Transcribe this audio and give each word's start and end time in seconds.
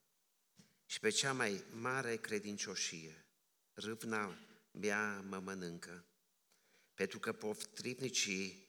și 0.84 1.00
pe 1.00 1.10
cea 1.10 1.32
mai 1.32 1.64
mare 1.72 2.16
credincioșie. 2.16 3.26
Râvna 3.72 4.38
mea 4.70 5.20
mă 5.20 5.38
mănâncă, 5.38 6.06
pentru 6.94 7.18
că 7.18 7.32
potrivnicii 7.32 8.68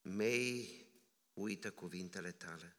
mei 0.00 0.86
uită 1.32 1.70
cuvintele 1.70 2.32
tale. 2.32 2.77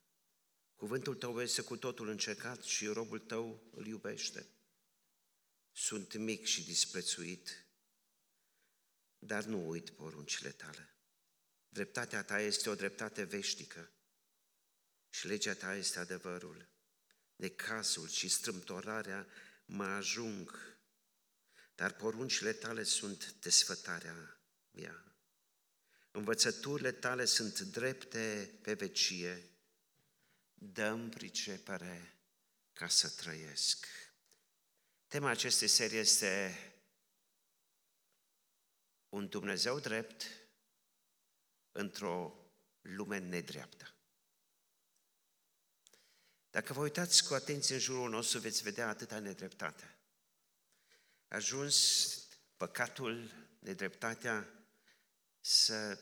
Cuvântul 0.80 1.16
tău 1.16 1.42
este 1.42 1.62
cu 1.62 1.78
totul 1.78 2.08
încercat 2.08 2.64
și 2.64 2.86
robul 2.88 3.20
tău 3.20 3.70
îl 3.72 3.88
iubește. 3.88 4.48
Sunt 5.72 6.14
mic 6.14 6.46
și 6.46 6.64
disprețuit, 6.64 7.66
dar 9.18 9.44
nu 9.44 9.70
uit 9.70 9.90
poruncile 9.90 10.52
tale. 10.52 10.96
Dreptatea 11.70 12.24
ta 12.24 12.40
este 12.40 12.70
o 12.70 12.76
dreptate 12.76 13.24
veșnică 13.24 13.92
și 15.10 15.28
legea 15.28 15.54
ta 15.54 15.76
este 15.76 16.00
adevărul. 16.00 16.70
Necazul 17.36 18.08
și 18.08 18.28
strâmtorarea 18.28 19.28
mă 19.66 19.84
ajung, 19.84 20.78
dar 21.76 21.94
poruncile 21.94 22.54
tale 22.54 22.84
sunt 22.84 23.32
desfătarea 23.32 24.42
mea. 24.72 25.16
Învățăturile 26.12 26.92
tale 26.92 27.26
sunt 27.26 27.60
drepte 27.60 28.60
pe 28.62 28.74
vecie 28.74 29.49
dăm 30.60 31.10
pricepere 31.10 32.18
ca 32.74 32.88
să 32.88 33.10
trăiesc. 33.10 33.88
Tema 35.08 35.30
acestei 35.30 35.68
serii 35.68 35.98
este 35.98 36.58
un 39.10 39.28
Dumnezeu 39.28 39.80
drept 39.80 40.26
într-o 41.72 42.34
lume 42.82 43.18
nedreaptă. 43.18 43.94
Dacă 46.50 46.74
vă 46.74 46.82
uitați 46.82 47.28
cu 47.28 47.34
atenție 47.34 47.76
în 47.76 47.82
jurul 47.82 48.10
nostru, 48.10 48.40
veți 48.40 48.64
vedea 48.64 48.88
atâta 48.88 49.20
nedreptate. 49.20 49.98
A 51.28 51.36
ajuns 51.36 52.18
păcatul, 52.58 53.32
nedreptatea 53.60 54.50
să 55.40 56.00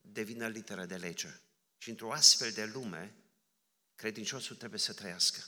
devină 0.00 0.48
literă 0.48 0.86
de 0.86 0.96
lege. 0.96 1.40
Și 1.78 1.90
într-o 1.90 2.12
astfel 2.12 2.52
de 2.52 2.64
lume, 2.64 3.14
credinciosul 4.00 4.56
trebuie 4.56 4.80
să 4.80 4.92
trăiască. 4.92 5.40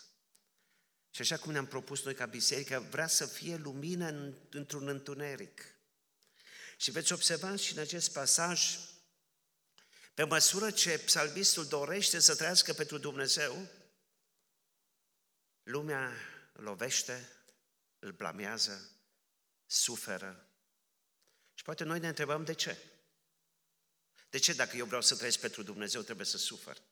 Și 1.10 1.20
așa 1.20 1.36
cum 1.36 1.52
ne-am 1.52 1.66
propus 1.66 2.02
noi 2.04 2.14
ca 2.14 2.26
biserică, 2.26 2.86
vrea 2.90 3.06
să 3.06 3.26
fie 3.26 3.56
lumină 3.56 4.06
în, 4.06 4.34
într-un 4.50 4.88
întuneric. 4.88 5.62
Și 6.76 6.90
veți 6.90 7.12
observa 7.12 7.56
și 7.56 7.72
în 7.72 7.78
acest 7.78 8.12
pasaj, 8.12 8.78
pe 10.14 10.24
măsură 10.24 10.70
ce 10.70 10.98
psalmistul 10.98 11.66
dorește 11.66 12.18
să 12.18 12.34
trăiască 12.34 12.72
pentru 12.72 12.98
Dumnezeu, 12.98 13.68
lumea 15.62 16.12
lovește, 16.52 17.28
îl 17.98 18.12
blamează, 18.12 18.90
suferă. 19.66 20.48
Și 21.54 21.64
poate 21.64 21.84
noi 21.84 21.98
ne 21.98 22.08
întrebăm 22.08 22.44
de 22.44 22.54
ce. 22.54 22.78
De 24.30 24.38
ce 24.38 24.52
dacă 24.52 24.76
eu 24.76 24.86
vreau 24.86 25.02
să 25.02 25.16
trăiesc 25.16 25.38
pentru 25.38 25.62
Dumnezeu 25.62 26.02
trebuie 26.02 26.26
să 26.26 26.38
sufăr? 26.38 26.90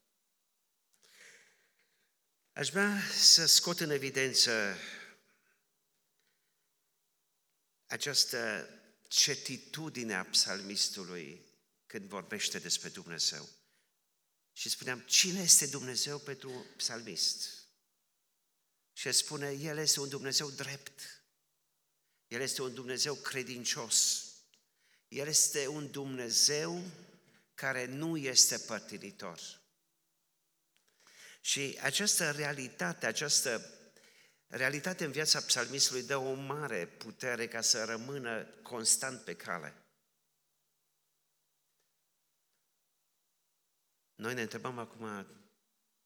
Aș 2.53 2.69
vrea 2.69 3.00
să 3.12 3.47
scot 3.47 3.81
în 3.81 3.91
evidență 3.91 4.77
această 7.87 8.69
certitudine 9.09 10.15
a 10.15 10.25
psalmistului 10.25 11.47
când 11.87 12.09
vorbește 12.09 12.59
despre 12.59 12.88
Dumnezeu. 12.88 13.49
Și 14.53 14.69
spuneam, 14.69 15.00
cine 15.00 15.41
este 15.41 15.66
Dumnezeu 15.66 16.19
pentru 16.19 16.66
psalmist? 16.77 17.65
Și 18.93 19.12
spune, 19.12 19.50
El 19.50 19.78
este 19.78 20.00
un 20.00 20.09
Dumnezeu 20.09 20.50
drept. 20.50 21.22
El 22.28 22.41
este 22.41 22.62
un 22.62 22.75
Dumnezeu 22.75 23.15
credincios. 23.15 24.25
El 25.09 25.27
este 25.27 25.67
un 25.67 25.91
Dumnezeu 25.91 26.84
care 27.55 27.84
nu 27.87 28.17
este 28.17 28.59
părtinitor. 28.59 29.59
Și 31.40 31.78
această 31.82 32.30
realitate, 32.30 33.06
această 33.06 33.74
realitate 34.46 35.04
în 35.04 35.12
viața 35.12 35.40
psalmistului 35.40 36.02
dă 36.02 36.16
o 36.16 36.34
mare 36.34 36.86
putere 36.86 37.48
ca 37.48 37.60
să 37.60 37.84
rămână 37.84 38.44
constant 38.44 39.24
pe 39.24 39.36
cale. 39.36 39.74
Noi 44.14 44.34
ne 44.34 44.42
întrebăm 44.42 44.78
acum, 44.78 45.26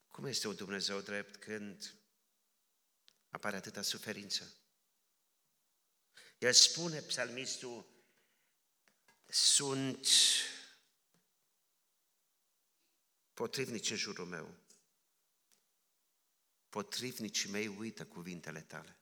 cum 0.07 0.25
este 0.25 0.47
un 0.47 0.55
Dumnezeu 0.55 1.01
drept 1.01 1.35
când 1.35 1.93
apare 3.29 3.55
atâta 3.55 3.81
suferință? 3.81 4.53
El 6.37 6.53
spune, 6.53 7.01
psalmistul, 7.01 7.85
sunt 9.27 10.07
potrivnici 13.33 13.89
în 13.89 13.97
jurul 13.97 14.25
meu 14.25 14.64
potrivnicii 16.75 17.49
mei 17.49 17.67
uită 17.67 18.05
cuvintele 18.05 18.61
tale. 18.61 18.99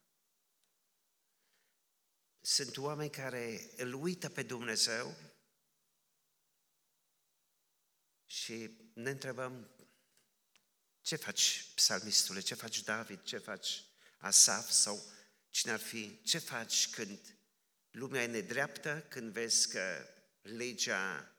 Sunt 2.42 2.78
oameni 2.78 3.10
care 3.10 3.70
îl 3.76 3.94
uită 3.94 4.30
pe 4.30 4.44
Dumnezeu 4.44 5.16
și 8.26 8.78
ne 8.94 9.10
întrebăm 9.10 9.70
ce 11.02 11.16
faci, 11.16 11.72
psalmistule, 11.76 12.40
ce 12.40 12.56
faci 12.56 12.84
David, 12.84 13.22
ce 13.22 13.38
faci 13.38 13.86
Asaf 14.18 14.70
sau 14.70 15.04
cine 15.50 15.72
ar 15.72 15.80
fi, 15.80 16.22
ce 16.24 16.38
faci 16.38 16.90
când 16.90 17.38
lumea 17.92 18.24
e 18.24 18.28
nedreaptă, 18.28 19.06
când 19.10 19.32
vezi 19.32 19.70
că 19.70 20.08
legea, 20.42 21.36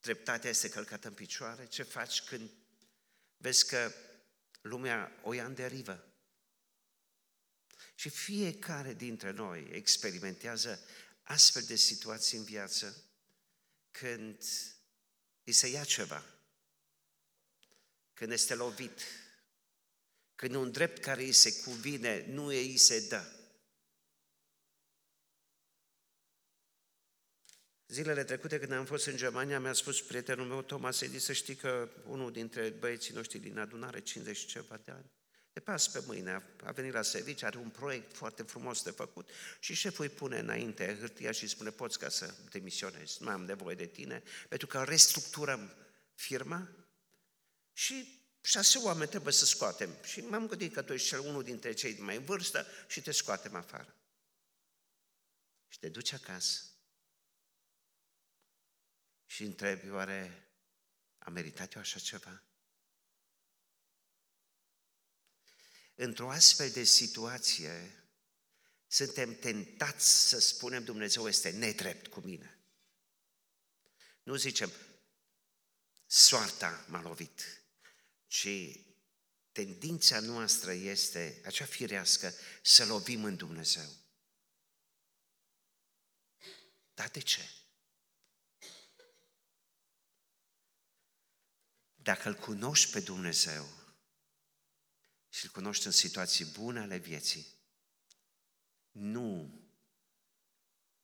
dreptatea 0.00 0.50
este 0.50 0.68
călcată 0.68 1.08
în 1.08 1.14
picioare, 1.14 1.66
ce 1.66 1.82
faci 1.82 2.22
când 2.22 2.50
vezi 3.36 3.66
că 3.66 3.92
lumea 4.62 5.20
o 5.22 5.32
ia 5.32 5.44
în 5.44 5.54
derivă. 5.54 6.06
Și 7.94 8.08
fiecare 8.08 8.94
dintre 8.94 9.30
noi 9.30 9.68
experimentează 9.70 10.84
astfel 11.22 11.62
de 11.62 11.76
situații 11.76 12.38
în 12.38 12.44
viață 12.44 13.04
când 13.90 14.44
îi 15.44 15.52
se 15.52 15.66
ia 15.66 15.84
ceva, 15.84 16.24
când 18.14 18.32
este 18.32 18.54
lovit, 18.54 19.00
când 20.34 20.54
un 20.54 20.70
drept 20.70 21.02
care 21.02 21.22
îi 21.22 21.32
se 21.32 21.62
cuvine 21.62 22.26
nu 22.26 22.44
îi 22.44 22.76
se 22.76 23.06
dă. 23.08 23.41
Zilele 27.92 28.24
trecute, 28.24 28.58
când 28.58 28.72
am 28.72 28.84
fost 28.84 29.06
în 29.06 29.16
Germania, 29.16 29.60
mi-a 29.60 29.72
spus 29.72 30.02
prietenul 30.02 30.46
meu, 30.46 30.62
Thomas 30.62 31.00
Edi, 31.00 31.18
să 31.18 31.32
știi 31.32 31.54
că 31.54 31.88
unul 32.06 32.32
dintre 32.32 32.68
băieții 32.68 33.14
noștri 33.14 33.38
din 33.38 33.58
adunare, 33.58 34.00
50 34.00 34.46
ceva 34.46 34.80
de 34.84 34.90
ani, 34.90 35.10
de 35.52 35.60
pe 35.60 35.70
azi 35.70 35.90
pe 35.90 36.02
mâine 36.06 36.42
a 36.64 36.70
venit 36.70 36.92
la 36.92 37.02
serviciu, 37.02 37.46
are 37.46 37.58
un 37.58 37.68
proiect 37.68 38.16
foarte 38.16 38.42
frumos 38.42 38.82
de 38.82 38.90
făcut 38.90 39.30
și 39.60 39.74
șeful 39.74 40.04
îi 40.04 40.10
pune 40.10 40.38
înainte 40.38 40.96
hârtia 41.00 41.32
și 41.32 41.46
spune, 41.46 41.70
poți 41.70 41.98
ca 41.98 42.08
să 42.08 42.34
demisionezi, 42.50 43.16
nu 43.18 43.26
mai 43.26 43.34
am 43.34 43.44
nevoie 43.44 43.74
de 43.74 43.86
tine, 43.86 44.22
pentru 44.48 44.66
că 44.66 44.82
restructurăm 44.82 45.74
firma 46.14 46.68
și 47.72 48.20
șase 48.40 48.78
oameni 48.78 49.10
trebuie 49.10 49.32
să 49.32 49.44
scoatem. 49.44 49.90
Și 50.04 50.20
m-am 50.20 50.46
gândit 50.46 50.72
că 50.74 50.82
tu 50.82 50.92
ești 50.92 51.08
cel 51.08 51.20
unul 51.20 51.42
dintre 51.42 51.72
cei 51.72 51.96
mai 51.98 52.16
în 52.16 52.24
vârstă 52.24 52.66
și 52.88 53.02
te 53.02 53.10
scoatem 53.10 53.54
afară. 53.54 53.96
Și 55.68 55.78
te 55.78 55.88
duci 55.88 56.12
acasă 56.12 56.71
și 59.32 59.42
întrebi, 59.42 59.90
oare 59.90 60.48
a 61.18 61.30
meritat 61.30 61.74
eu 61.74 61.80
așa 61.80 61.98
ceva? 61.98 62.42
într-o 65.94 66.30
astfel 66.30 66.70
de 66.70 66.84
situație, 66.84 68.04
suntem 68.86 69.38
tentați 69.38 70.28
să 70.28 70.38
spunem 70.38 70.84
Dumnezeu 70.84 71.28
este 71.28 71.50
nedrept 71.50 72.06
cu 72.06 72.20
mine. 72.20 72.58
Nu 74.22 74.34
zicem, 74.34 74.72
soarta 76.06 76.84
m-a 76.88 77.00
lovit, 77.00 77.64
ci 78.26 78.48
tendința 79.52 80.20
noastră 80.20 80.72
este, 80.72 81.40
acea 81.44 81.64
firească, 81.64 82.34
să 82.62 82.84
lovim 82.84 83.24
în 83.24 83.36
Dumnezeu. 83.36 83.90
Dar 86.94 87.08
de 87.08 87.20
ce? 87.20 87.61
Dacă 92.02 92.28
îl 92.28 92.34
cunoști 92.34 92.92
pe 92.92 93.00
Dumnezeu 93.00 93.68
și 95.28 95.44
îl 95.44 95.50
cunoști 95.50 95.86
în 95.86 95.92
situații 95.92 96.44
bune 96.44 96.80
ale 96.80 96.96
vieții, 96.96 97.46
nu 98.90 99.60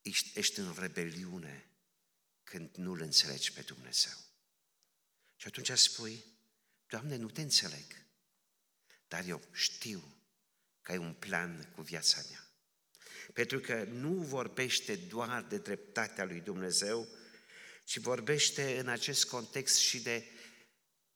ești, 0.03 0.39
ești 0.39 0.59
în 0.59 0.75
rebeliune 0.79 1.71
când 2.43 2.75
nu 2.75 2.93
îl 2.93 3.01
înțelegi 3.01 3.53
pe 3.53 3.61
Dumnezeu. 3.61 4.17
Și 5.37 5.47
atunci 5.47 5.71
spui, 5.71 6.25
Doamne, 6.87 7.17
nu 7.17 7.31
te 7.31 7.41
înțeleg, 7.41 8.07
dar 9.09 9.25
eu 9.25 9.43
știu 9.53 10.17
că 10.83 10.93
ai 10.93 10.99
un 10.99 11.15
plan 11.15 11.73
cu 11.75 11.83
viața 11.83 12.23
mea. 12.31 12.49
Pentru 13.33 13.61
că 13.61 13.85
nu 13.85 14.13
vorbește 14.13 14.97
doar 14.97 15.43
de 15.43 15.59
dreptatea 15.59 16.25
lui 16.25 16.41
Dumnezeu, 16.41 17.09
ci 17.85 17.99
vorbește 17.99 18.79
în 18.79 18.89
acest 18.89 19.27
context 19.27 19.77
și 19.77 20.01
de 20.01 20.38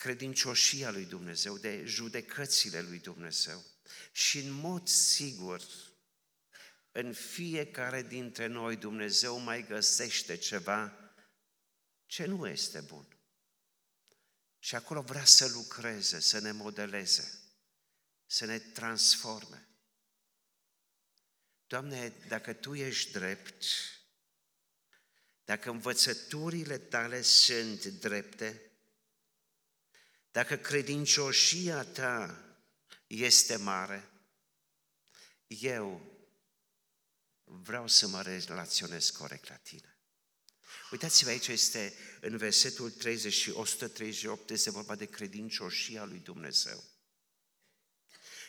credincioșia 0.03 0.91
lui 0.91 1.05
Dumnezeu, 1.05 1.59
de 1.59 1.85
judecățile 1.85 2.81
lui 2.81 2.99
Dumnezeu. 2.99 3.65
Și 4.13 4.39
în 4.39 4.51
mod 4.51 4.89
sigur, 4.89 5.63
în 6.93 7.13
fiecare 7.13 8.03
dintre 8.03 8.47
noi 8.47 8.77
Dumnezeu 8.77 9.39
mai 9.39 9.67
găsește 9.67 10.37
ceva 10.37 11.13
ce 12.07 12.25
nu 12.25 12.47
este 12.47 12.81
bun. 12.81 13.17
Și 14.59 14.75
acolo 14.75 15.01
vrea 15.01 15.25
să 15.25 15.47
lucreze, 15.47 16.21
să 16.21 16.39
ne 16.39 16.53
modeleze, 16.53 17.43
să 18.27 18.45
ne 18.45 18.59
transforme. 18.59 19.69
Doamne, 21.67 22.09
dacă 22.09 22.53
Tu 22.53 22.75
ești 22.75 23.13
drept, 23.13 23.65
dacă 25.45 25.71
învățăturile 25.71 26.79
Tale 26.79 27.23
sunt 27.23 27.85
drepte, 27.85 28.72
dacă 30.33 30.57
credincioșia 30.57 31.85
Ta 31.85 32.45
este 33.07 33.57
mare, 33.57 34.11
eu 35.47 36.13
vreau 37.45 37.89
să 37.89 38.07
mă 38.07 38.23
relaționez 38.23 39.11
corect 39.11 39.49
la 39.49 39.57
Tine. 39.57 39.97
Uitați-vă 40.91 41.31
aici, 41.31 41.49
este 41.49 41.95
în 42.21 42.37
versetul 42.37 42.91
30 42.91 43.33
și 43.33 43.51
138, 43.51 44.51
este 44.51 44.71
vorba 44.71 44.95
de 44.95 45.07
credincioșia 45.07 46.05
lui 46.05 46.19
Dumnezeu. 46.19 46.85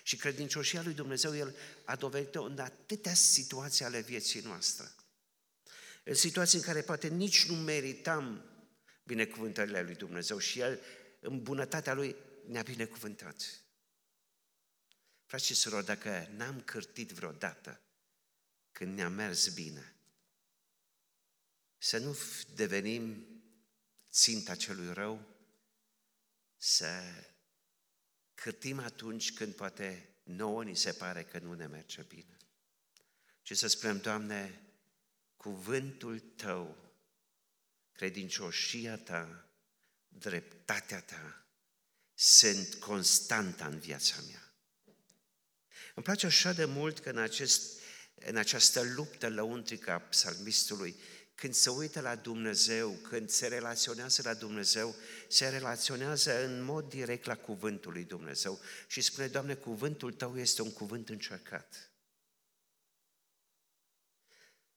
Și 0.03 0.15
credincioșia 0.15 0.81
lui 0.81 0.94
Dumnezeu, 0.94 1.36
El 1.36 1.56
a 1.86 1.95
dovedit-o 1.95 2.44
în 2.44 2.59
atâtea 2.59 3.13
situații 3.13 3.86
ale 3.86 4.01
vieții 4.01 4.41
noastre. 4.41 4.95
În 6.03 6.13
situații 6.13 6.57
în 6.57 6.63
care 6.63 6.81
poate 6.81 7.07
nici 7.07 7.45
nu 7.45 7.56
meritam 7.56 8.45
binecuvântările 9.03 9.81
lui 9.81 9.95
Dumnezeu 9.95 10.38
și 10.38 10.59
El, 10.59 10.79
în 11.24 11.44
bunătatea 11.44 11.94
Lui, 11.94 12.16
ne-a 12.46 12.62
binecuvântat. 12.62 13.64
Frați 15.25 15.46
și 15.46 15.54
surori, 15.54 15.86
dacă 15.86 16.28
n-am 16.36 16.62
cârtit 16.62 17.12
vreodată 17.12 17.81
când 18.72 18.96
ne-a 18.96 19.10
mers 19.10 19.54
bine, 19.54 19.96
să 21.78 21.98
nu 21.98 22.18
devenim 22.56 23.28
ținta 24.12 24.56
celui 24.56 24.94
rău, 24.94 25.25
să 26.58 27.02
cârtim 28.34 28.80
atunci 28.80 29.34
când 29.34 29.56
poate 29.56 30.10
nouă 30.24 30.64
ni 30.64 30.75
se 30.75 30.92
pare 30.92 31.24
că 31.24 31.40
nu 31.40 31.54
ne 31.54 31.68
merge 31.68 32.02
bine. 32.02 32.38
Și 33.42 33.56
să 33.56 33.68
spunem, 33.68 33.98
Doamne, 33.98 34.62
cuvântul 35.36 36.20
Tău, 36.20 36.94
credincioșia 37.92 38.98
Ta, 38.98 39.52
dreptatea 40.18 41.01
Ta, 41.01 41.48
sunt 42.13 42.74
constanta 42.75 43.65
în 43.65 43.80
viața 43.80 44.15
mea. 44.27 44.54
Îmi 45.95 46.06
place 46.06 46.25
așa 46.25 46.54
de 46.54 46.65
mult 46.65 47.00
că 47.00 47.10
în, 47.10 47.18
acest, 47.18 47.80
în 48.15 48.36
această 48.36 48.81
luptă 48.81 49.30
lăuntrică 49.30 49.92
a 49.92 50.00
psalmistului, 50.00 50.95
când 51.36 51.54
se 51.54 51.69
uită 51.69 52.01
la 52.01 52.15
Dumnezeu, 52.15 52.92
când 52.92 53.30
se 53.30 53.48
relaționează 53.48 54.21
la 54.25 54.33
Dumnezeu, 54.33 54.95
se 55.27 55.50
relaționează 55.50 56.45
în 56.45 56.63
mod 56.63 56.89
direct 56.89 57.25
la 57.25 57.36
cuvântul 57.36 57.92
lui 57.92 58.04
Dumnezeu 58.04 58.60
și 58.88 59.01
spune, 59.01 59.27
Doamne, 59.27 59.56
cuvântul 59.56 60.13
Tău 60.13 60.39
este 60.39 60.62
un 60.62 60.71
cuvânt 60.74 61.10
încercat. 61.10 61.92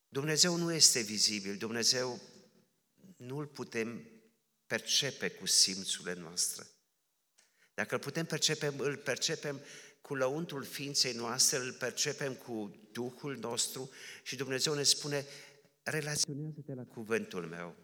Dumnezeu 0.07 0.55
nu 0.55 0.73
este 0.73 1.01
vizibil, 1.01 1.57
Dumnezeu 1.57 2.21
nu 3.17 3.37
îl 3.37 3.45
putem 3.45 4.16
percepe 4.67 5.29
cu 5.29 5.45
simțurile 5.45 6.13
noastre. 6.13 6.67
Dacă 7.73 7.95
îl 7.95 8.01
putem 8.01 8.25
percepe, 8.25 8.65
îl 8.65 8.97
percepem 8.97 9.61
cu 10.01 10.15
lăuntul 10.15 10.63
ființei 10.63 11.13
noastre, 11.13 11.57
îl 11.57 11.73
percepem 11.73 12.35
cu 12.35 12.87
Duhul 12.91 13.37
nostru 13.37 13.91
și 14.23 14.35
Dumnezeu 14.35 14.73
ne 14.73 14.83
spune, 14.83 15.25
relaționează-te 15.83 16.73
la 16.73 16.83
cuvântul 16.83 17.45
meu. 17.45 17.75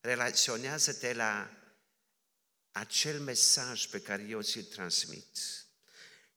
Relaționează-te 0.00 1.12
la 1.12 1.50
acel 2.72 3.20
mesaj 3.20 3.86
pe 3.86 4.00
care 4.00 4.22
eu 4.22 4.42
ți-l 4.42 4.62
transmit. 4.62 5.36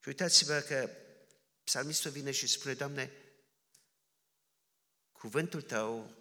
Și 0.00 0.08
uitați-vă 0.08 0.58
că 0.58 0.90
psalmistul 1.64 2.10
vine 2.10 2.30
și 2.30 2.46
spune, 2.46 2.74
Doamne, 2.74 3.12
cuvântul 5.12 5.62
Tău, 5.62 6.14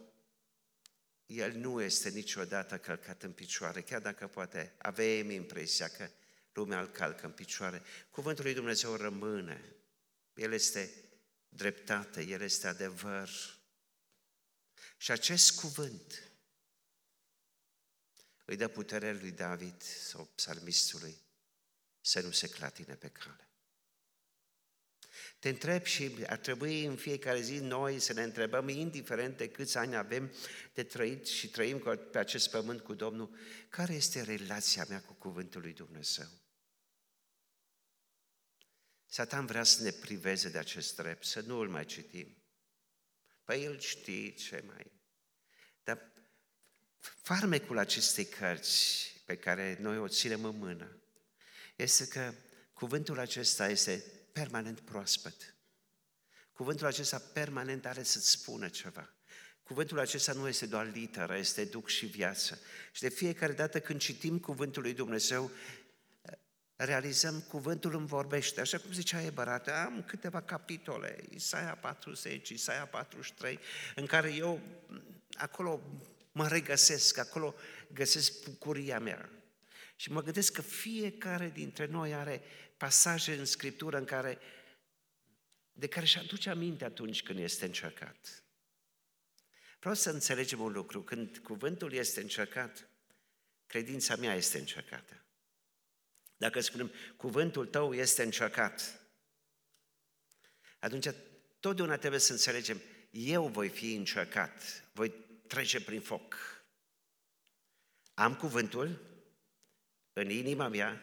el 1.26 1.54
nu 1.54 1.82
este 1.82 2.10
niciodată 2.10 2.78
călcat 2.78 3.24
în 3.24 3.32
picioare, 3.32 3.82
chiar 3.82 4.02
dacă 4.02 4.28
poate 4.28 4.74
avem 4.78 5.30
impresia 5.30 5.88
că 5.88 6.10
lumea 6.54 6.80
îl 6.80 6.88
calcă 6.88 7.26
în 7.26 7.32
picioare. 7.32 7.82
Cuvântul 8.10 8.44
lui 8.44 8.54
Dumnezeu 8.54 8.96
rămâne. 8.96 9.76
El 10.34 10.52
este 10.52 10.94
dreptate, 11.50 12.26
El 12.26 12.42
este 12.42 12.68
adevăr. 12.68 13.30
Și 14.98 15.12
acest 15.12 15.60
cuvânt 15.60 16.32
îi 18.46 18.56
dă 18.56 18.68
puterea 18.68 19.14
lui 19.14 19.32
David 19.32 19.82
sau 19.82 20.26
psalmistului 20.36 21.18
să 22.02 22.22
nu 22.22 22.32
se 22.32 22.50
clatine 22.50 22.96
pe 22.96 23.10
cale. 23.10 23.50
Te 25.46 25.52
întreb 25.52 25.84
și 25.84 26.16
ar 26.28 26.38
trebui 26.38 26.86
în 26.86 26.96
fiecare 26.96 27.42
zi 27.42 27.58
noi 27.58 28.00
să 28.00 28.14
ne 28.14 28.24
întrebăm, 28.24 28.70
indiferent 28.70 29.38
de 29.38 29.50
câți 29.50 29.78
ani 29.78 29.96
avem 29.96 30.32
de 30.74 30.84
trăit 30.84 31.28
și 31.28 31.50
trăim 31.50 31.80
pe 32.12 32.18
acest 32.18 32.50
pământ 32.50 32.82
cu 32.82 32.94
Domnul, 32.94 33.36
care 33.70 33.94
este 33.94 34.22
relația 34.22 34.86
mea 34.90 35.02
cu 35.02 35.14
Cuvântul 35.14 35.62
lui 35.62 35.74
Dumnezeu? 35.74 36.28
Satan 39.06 39.46
vrea 39.46 39.64
să 39.64 39.84
ne 39.84 39.92
priveze 39.92 40.50
de 40.50 40.58
acest 40.58 40.96
drept, 40.96 41.26
să 41.26 41.42
nu 41.42 41.58
îl 41.58 41.70
mai 41.70 41.86
citim. 41.86 42.38
Păi 43.44 43.64
el 43.64 43.80
știe 43.80 44.30
ce 44.30 44.64
mai... 44.68 44.92
Dar 45.84 46.12
farmecul 47.22 47.78
acestei 47.78 48.26
cărți 48.26 49.12
pe 49.26 49.38
care 49.38 49.78
noi 49.80 49.98
o 49.98 50.08
ținem 50.08 50.44
în 50.46 50.58
mână 50.58 51.02
este 51.76 52.08
că 52.08 52.34
cuvântul 52.74 53.20
acesta 53.20 53.70
este 53.70 54.04
permanent 54.40 54.80
proaspăt. 54.80 55.56
Cuvântul 56.54 56.86
acesta 56.86 57.22
permanent 57.34 57.86
are 57.86 58.04
să-ți 58.04 58.30
spună 58.30 58.70
ceva. 58.70 59.14
Cuvântul 59.64 60.00
acesta 60.00 60.34
nu 60.34 60.48
este 60.48 60.66
doar 60.66 60.92
literă, 60.92 61.38
este 61.38 61.66
duc 61.66 61.88
și 61.88 62.06
viață. 62.06 62.60
Și 62.92 63.02
de 63.02 63.10
fiecare 63.10 63.54
dată 63.54 63.80
când 63.80 64.00
citim 64.00 64.40
cuvântul 64.40 64.82
lui 64.82 64.94
Dumnezeu, 64.94 65.52
realizăm 66.76 67.42
cuvântul 67.42 67.96
îmi 67.96 68.08
vorbește. 68.08 68.62
Așa 68.62 68.78
cum 68.78 68.92
zicea 68.92 69.22
Ebarat, 69.22 69.68
am 69.68 70.04
câteva 70.08 70.42
capitole, 70.42 71.24
Isaia 71.30 71.76
40, 71.76 72.50
Isaia 72.50 72.86
43, 72.86 73.60
în 73.96 74.06
care 74.06 74.34
eu 74.34 74.60
acolo 75.34 75.82
mă 76.32 76.48
regăsesc, 76.48 77.18
acolo 77.18 77.56
găsesc 77.94 78.44
bucuria 78.44 79.00
mea. 79.00 79.30
Și 79.96 80.12
mă 80.12 80.22
gândesc 80.22 80.54
că 80.54 80.62
fiecare 80.62 81.50
dintre 81.50 81.86
noi 81.86 82.14
are 82.14 82.44
pasaje 82.78 83.34
în 83.34 83.46
Scriptură 83.46 83.98
în 83.98 84.06
care, 84.06 84.40
de 85.72 85.88
care 85.88 86.06
și 86.06 86.18
aduce 86.18 86.50
aminte 86.50 86.86
atunci 86.86 87.24
când 87.24 87.40
este 87.40 87.66
încercat. 87.66 88.44
Vreau 89.80 89.96
să 89.96 90.10
înțelegem 90.10 90.60
un 90.60 90.72
lucru. 90.72 91.04
Când 91.04 91.38
cuvântul 91.38 91.94
este 91.94 92.22
încercat, 92.22 92.90
credința 93.66 94.16
mea 94.16 94.36
este 94.36 94.58
încercată. 94.58 95.26
Dacă 96.38 96.60
spunem, 96.60 96.92
cuvântul 97.18 97.66
tău 97.66 97.94
este 97.94 98.24
încercat, 98.24 99.02
atunci 100.80 101.08
totdeauna 101.60 101.98
trebuie 101.98 102.20
să 102.20 102.32
înțelegem, 102.32 102.82
eu 103.10 103.48
voi 103.48 103.70
fi 103.70 103.94
încercat, 103.94 104.88
voi 104.94 105.10
trece 105.48 105.84
prin 105.84 106.02
foc. 106.02 106.36
Am 108.14 108.36
cuvântul 108.36 109.15
în 110.18 110.30
inima 110.30 110.68
mea, 110.68 111.02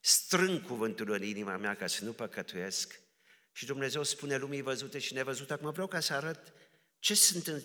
strâng 0.00 0.62
cuvântul 0.62 1.10
în 1.10 1.22
inima 1.22 1.56
mea 1.56 1.74
ca 1.74 1.86
să 1.86 2.04
nu 2.04 2.12
păcătuiesc 2.12 3.00
și 3.52 3.66
Dumnezeu 3.66 4.02
spune 4.02 4.36
lumii 4.36 4.60
văzute 4.60 4.98
și 4.98 5.12
nevăzute, 5.14 5.52
acum 5.52 5.70
vreau 5.70 5.86
ca 5.86 6.00
să 6.00 6.12
arăt 6.12 6.52
ce, 6.98 7.14
sunt 7.14 7.46
în, 7.46 7.62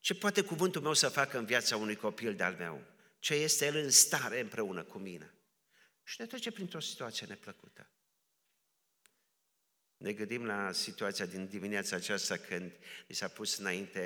ce 0.00 0.14
poate 0.14 0.42
cuvântul 0.42 0.82
meu 0.82 0.94
să 0.94 1.08
facă 1.08 1.38
în 1.38 1.44
viața 1.44 1.76
unui 1.76 1.96
copil 1.96 2.34
de-al 2.34 2.54
meu, 2.54 2.84
ce 3.18 3.34
este 3.34 3.66
el 3.66 3.76
în 3.76 3.90
stare 3.90 4.40
împreună 4.40 4.82
cu 4.82 4.98
mine. 4.98 5.34
Și 6.02 6.16
ne 6.18 6.26
trece 6.26 6.50
printr-o 6.50 6.80
situație 6.80 7.26
neplăcută. 7.26 7.90
Ne 9.96 10.12
gândim 10.12 10.46
la 10.46 10.72
situația 10.72 11.26
din 11.26 11.46
dimineața 11.46 11.96
aceasta 11.96 12.36
când 12.36 12.72
mi 13.08 13.14
s-a 13.14 13.28
pus 13.28 13.58
înainte 13.58 14.00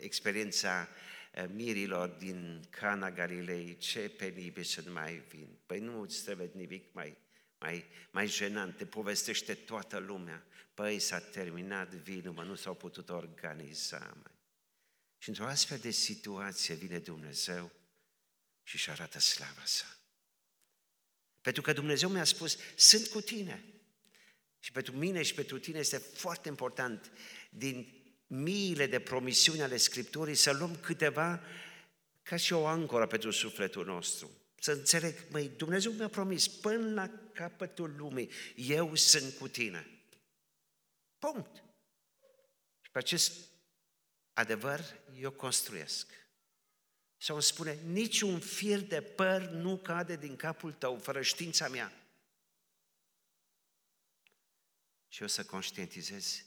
experiența 0.00 0.80
eh, 0.80 1.13
mirilor 1.42 2.08
din 2.08 2.64
Cana 2.70 3.10
Galilei, 3.10 3.76
ce 3.76 4.08
penibil 4.08 4.62
să 4.62 4.82
nu 4.86 4.92
mai 4.92 5.22
vin. 5.28 5.58
Păi 5.66 5.78
nu 5.78 6.00
îți 6.00 6.24
trebuie 6.24 6.50
nimic 6.54 6.92
mai, 6.92 7.16
mai, 7.58 7.84
mai 8.10 8.26
jenant, 8.26 8.76
te 8.76 8.86
povestește 8.86 9.54
toată 9.54 9.98
lumea. 9.98 10.46
Păi 10.74 10.98
s-a 10.98 11.20
terminat 11.20 11.88
vinul, 11.88 12.32
mă, 12.32 12.42
nu 12.42 12.54
s-au 12.54 12.74
putut 12.74 13.08
organiza 13.08 14.16
mai. 14.22 14.32
Și 15.18 15.28
într-o 15.28 15.46
astfel 15.46 15.78
de 15.78 15.90
situație 15.90 16.74
vine 16.74 16.98
Dumnezeu 16.98 17.72
și 18.62 18.74
își 18.74 18.90
arată 18.90 19.18
slava 19.18 19.62
sa. 19.64 19.98
Pentru 21.40 21.62
că 21.62 21.72
Dumnezeu 21.72 22.08
mi-a 22.08 22.24
spus, 22.24 22.58
sunt 22.76 23.06
cu 23.06 23.20
tine. 23.20 23.64
Și 24.58 24.72
pentru 24.72 24.96
mine 24.96 25.22
și 25.22 25.34
pentru 25.34 25.58
tine 25.58 25.78
este 25.78 25.96
foarte 25.96 26.48
important 26.48 27.12
din 27.50 28.03
miile 28.26 28.86
de 28.86 29.00
promisiuni 29.00 29.62
ale 29.62 29.76
Scripturii 29.76 30.34
să 30.34 30.52
luăm 30.52 30.76
câteva 30.76 31.40
ca 32.22 32.36
și 32.36 32.52
o 32.52 32.66
ancoră 32.66 33.06
pentru 33.06 33.30
sufletul 33.30 33.84
nostru. 33.84 34.30
Să 34.60 34.72
înțeleg, 34.72 35.14
măi, 35.30 35.48
Dumnezeu 35.48 35.92
mi-a 35.92 36.08
promis, 36.08 36.48
până 36.48 36.92
la 36.92 37.10
capătul 37.32 37.94
lumii, 37.96 38.30
eu 38.54 38.94
sunt 38.94 39.34
cu 39.34 39.48
tine. 39.48 39.86
Punct. 41.18 41.62
Și 42.80 42.90
pe 42.90 42.98
acest 42.98 43.32
adevăr 44.32 44.80
eu 45.18 45.30
construiesc. 45.30 46.06
Sau 47.16 47.34
îmi 47.34 47.44
spune, 47.44 47.78
niciun 47.82 48.40
fir 48.40 48.80
de 48.80 49.02
păr 49.02 49.42
nu 49.42 49.78
cade 49.78 50.16
din 50.16 50.36
capul 50.36 50.72
tău 50.72 50.98
fără 50.98 51.22
știința 51.22 51.68
mea. 51.68 51.92
Și 55.08 55.22
eu 55.22 55.28
să 55.28 55.44
conștientizez, 55.44 56.44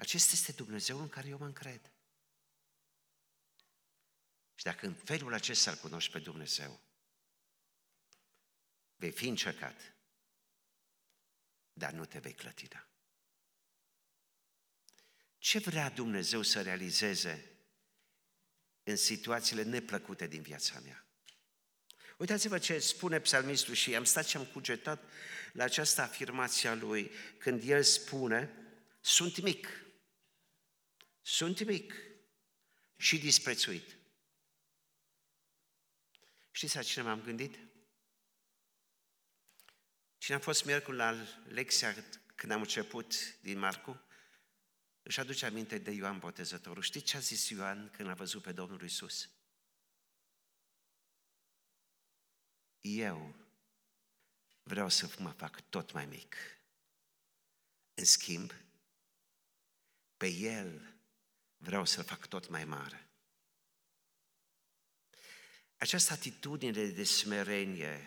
acesta 0.00 0.30
este 0.32 0.52
Dumnezeu 0.52 1.00
în 1.00 1.08
care 1.08 1.28
eu 1.28 1.38
mă 1.38 1.44
încred. 1.44 1.92
Și 4.54 4.64
dacă 4.64 4.86
în 4.86 4.94
felul 4.94 5.32
acesta 5.32 5.70
îl 5.70 5.76
cunoști 5.76 6.12
pe 6.12 6.18
Dumnezeu, 6.18 6.80
vei 8.96 9.10
fi 9.10 9.28
încercat, 9.28 9.94
dar 11.72 11.92
nu 11.92 12.04
te 12.04 12.18
vei 12.18 12.34
clătina. 12.34 12.88
Ce 15.38 15.58
vrea 15.58 15.90
Dumnezeu 15.90 16.42
să 16.42 16.62
realizeze 16.62 17.50
în 18.82 18.96
situațiile 18.96 19.62
neplăcute 19.62 20.26
din 20.26 20.42
viața 20.42 20.80
mea? 20.80 21.06
Uitați-vă 22.16 22.58
ce 22.58 22.78
spune 22.78 23.20
psalmistul 23.20 23.74
și 23.74 23.96
am 23.96 24.04
stat 24.04 24.26
și 24.26 24.36
am 24.36 24.46
cugetat 24.46 25.02
la 25.52 25.64
această 25.64 26.00
afirmație 26.00 26.68
a 26.68 26.74
lui 26.74 27.10
când 27.38 27.68
el 27.68 27.82
spune, 27.82 28.54
sunt 29.00 29.40
mic, 29.40 29.68
sunt 31.20 31.64
mic 31.64 31.94
și 32.96 33.18
disprețuit. 33.18 33.96
Știți 36.50 36.76
la 36.76 36.82
cine 36.82 37.04
m-am 37.04 37.22
gândit? 37.22 37.58
Cine 40.18 40.36
a 40.36 40.40
fost 40.40 40.64
miercuri 40.64 40.96
la 40.96 41.26
lecția 41.44 41.94
când 42.34 42.52
am 42.52 42.60
început 42.60 43.40
din 43.40 43.58
Marcu, 43.58 44.04
își 45.02 45.20
aduce 45.20 45.46
aminte 45.46 45.78
de 45.78 45.90
Ioan 45.90 46.18
Botezătorul. 46.18 46.82
Știți 46.82 47.04
ce 47.04 47.16
a 47.16 47.20
zis 47.20 47.48
Ioan 47.48 47.90
când 47.90 48.08
a 48.08 48.14
văzut 48.14 48.42
pe 48.42 48.52
Domnul 48.52 48.82
Isus? 48.82 49.30
Eu 52.80 53.34
vreau 54.62 54.88
să 54.88 55.14
mă 55.18 55.30
fac 55.30 55.60
tot 55.60 55.92
mai 55.92 56.06
mic. 56.06 56.36
În 57.94 58.04
schimb, 58.04 58.52
pe 60.16 60.26
El 60.26 60.99
vreau 61.62 61.84
să-L 61.84 62.04
fac 62.04 62.26
tot 62.26 62.48
mai 62.48 62.64
mare. 62.64 63.08
Această 65.76 66.12
atitudine 66.12 66.84
de 66.86 67.04
smerenie 67.04 68.06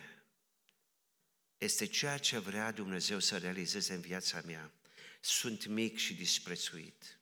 este 1.58 1.86
ceea 1.86 2.18
ce 2.18 2.38
vrea 2.38 2.70
Dumnezeu 2.70 3.18
să 3.18 3.38
realizeze 3.38 3.94
în 3.94 4.00
viața 4.00 4.40
mea. 4.44 4.72
Sunt 5.20 5.66
mic 5.66 5.98
și 5.98 6.14
disprețuit. 6.14 7.18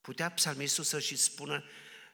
Putea 0.00 0.30
psalmistul 0.30 0.84
să 0.84 1.00
și 1.00 1.16
spună, 1.16 1.64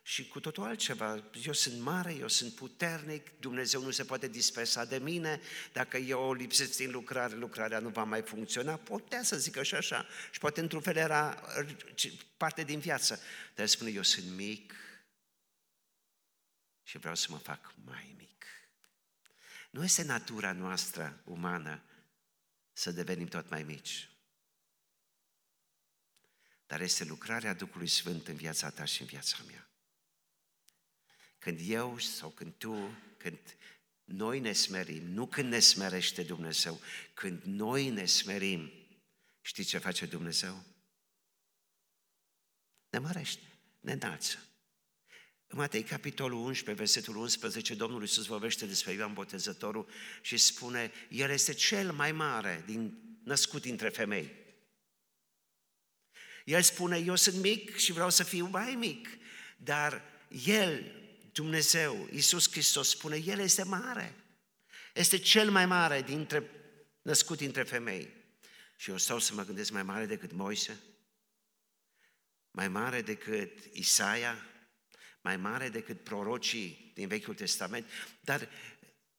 și 0.09 0.29
cu 0.29 0.41
totul 0.41 0.63
altceva. 0.63 1.25
Eu 1.45 1.53
sunt 1.53 1.81
mare, 1.81 2.15
eu 2.15 2.29
sunt 2.29 2.55
puternic, 2.55 3.39
Dumnezeu 3.41 3.83
nu 3.83 3.91
se 3.91 4.05
poate 4.05 4.29
dispersa 4.29 4.85
de 4.85 4.99
mine, 4.99 5.41
dacă 5.73 5.97
eu 5.97 6.33
lipsesc 6.33 6.77
din 6.77 6.91
lucrare, 6.91 7.35
lucrarea 7.35 7.79
nu 7.79 7.89
va 7.89 8.05
mai 8.05 8.23
funcționa, 8.23 8.77
putea 8.77 9.23
să 9.23 9.39
zică 9.39 9.63
și 9.63 9.75
așa. 9.75 10.07
Și 10.31 10.39
poate 10.39 10.61
într-un 10.61 10.81
fel 10.81 10.97
era 10.97 11.43
parte 12.37 12.63
din 12.63 12.79
viață. 12.79 13.21
Dar 13.55 13.67
spune, 13.67 13.91
eu 13.91 14.03
sunt 14.03 14.27
mic 14.35 14.75
și 16.83 16.99
vreau 16.99 17.15
să 17.15 17.27
mă 17.31 17.39
fac 17.39 17.75
mai 17.85 18.15
mic. 18.17 18.45
Nu 19.71 19.85
este 19.85 20.03
natura 20.03 20.53
noastră 20.53 21.21
umană 21.25 21.83
să 22.73 22.91
devenim 22.91 23.27
tot 23.27 23.51
mai 23.51 23.63
mici. 23.63 24.11
Dar 26.67 26.81
este 26.81 27.05
lucrarea 27.05 27.55
Duhului 27.55 27.89
Sfânt 27.89 28.29
în 28.29 28.37
viața 28.37 28.71
ta 28.71 28.85
și 28.85 29.01
în 29.01 29.07
viața 29.07 29.37
mea. 29.47 29.68
Când 31.39 31.61
eu 31.63 31.99
sau 31.99 32.31
când 32.31 32.53
tu, 32.55 32.91
când 33.17 33.39
noi 34.05 34.41
ne 34.41 34.53
smerim, 34.53 35.03
nu 35.03 35.27
când 35.27 35.49
ne 35.49 35.59
smerește 35.59 36.23
Dumnezeu, 36.23 36.81
când 37.15 37.43
noi 37.43 37.89
ne 37.89 38.05
smerim, 38.05 38.73
știi 39.41 39.65
ce 39.65 39.79
face 39.79 40.07
Dumnezeu? 40.07 40.65
Ne 42.91 42.99
mărește, 42.99 43.43
ne 43.81 43.93
înalță. 43.93 44.39
În 45.47 45.59
Matei, 45.59 45.83
capitolul 45.83 46.39
11, 46.39 46.83
versetul 46.83 47.17
11, 47.17 47.75
Domnul 47.75 48.01
Iisus 48.01 48.27
vorbește 48.27 48.67
despre 48.67 48.93
Ioan 48.93 49.13
Botezătorul 49.13 49.89
și 50.23 50.37
spune, 50.37 50.93
El 51.11 51.31
este 51.31 51.53
cel 51.53 51.93
mai 51.93 52.13
mare 52.13 52.63
din, 52.67 52.99
născut 53.25 53.63
dintre 53.63 53.89
femei. 53.89 54.31
El 56.45 56.63
spune, 56.63 56.99
eu 56.99 57.17
sunt 57.17 57.41
mic 57.41 57.77
și 57.77 57.93
vreau 57.93 58.11
să 58.11 58.23
fiu 58.23 58.47
mai 58.47 58.75
mic, 58.75 59.09
dar 59.57 60.03
El 60.45 60.93
Dumnezeu, 61.39 62.09
Iisus 62.11 62.51
Hristos 62.51 62.89
spune, 62.89 63.17
El 63.17 63.39
este 63.39 63.63
mare. 63.63 64.15
Este 64.95 65.19
cel 65.19 65.51
mai 65.51 65.67
mare 65.67 66.03
dintre, 66.03 66.51
născut 67.03 67.39
dintre 67.39 67.63
femei. 67.63 68.13
Și 68.77 68.91
eu 68.91 68.97
stau 68.97 69.19
să 69.19 69.35
mă 69.35 69.45
gândesc 69.45 69.71
mai 69.71 69.83
mare 69.83 70.07
decât 70.07 70.33
Moise, 70.33 70.81
mai 72.51 72.69
mare 72.69 73.03
decât 73.03 73.65
Isaia, 73.73 74.47
mai 75.21 75.37
mare 75.37 75.69
decât 75.69 76.01
prorocii 76.01 76.93
din 76.95 77.09
Vechiul 77.09 77.35
Testament, 77.35 77.87
dar 78.21 78.49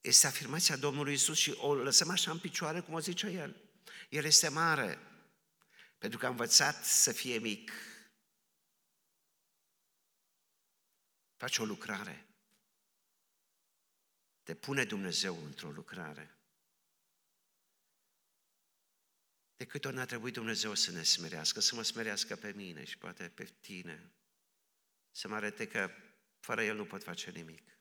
este 0.01 0.27
afirmația 0.27 0.75
Domnului 0.75 1.13
Isus 1.13 1.37
și 1.37 1.55
o 1.57 1.75
lăsăm 1.75 2.09
așa 2.09 2.31
în 2.31 2.39
picioare, 2.39 2.79
cum 2.79 2.93
o 2.93 2.99
zice 2.99 3.27
El. 3.27 3.55
El 4.09 4.23
este 4.23 4.47
mare, 4.47 4.99
pentru 5.97 6.19
că 6.19 6.25
a 6.25 6.29
învățat 6.29 6.85
să 6.85 7.11
fie 7.11 7.37
mic. 7.37 7.71
Faci 11.39 11.57
o 11.57 11.65
lucrare. 11.65 12.27
Te 14.43 14.55
pune 14.55 14.83
Dumnezeu 14.83 15.43
într-o 15.43 15.71
lucrare. 15.71 16.37
De 19.55 19.65
câte 19.65 19.87
ori 19.87 19.95
n-a 19.95 20.05
trebuit 20.05 20.33
Dumnezeu 20.33 20.73
să 20.73 20.91
ne 20.91 21.03
smerească, 21.03 21.59
să 21.59 21.75
mă 21.75 21.83
smerească 21.83 22.35
pe 22.35 22.51
mine 22.51 22.83
și 22.83 22.97
poate 22.97 23.29
pe 23.29 23.43
tine, 23.43 24.11
să 25.11 25.27
mă 25.27 25.35
arate 25.35 25.67
că 25.67 25.91
fără 26.39 26.63
El 26.63 26.75
nu 26.75 26.85
pot 26.85 27.03
face 27.03 27.31
nimic. 27.31 27.79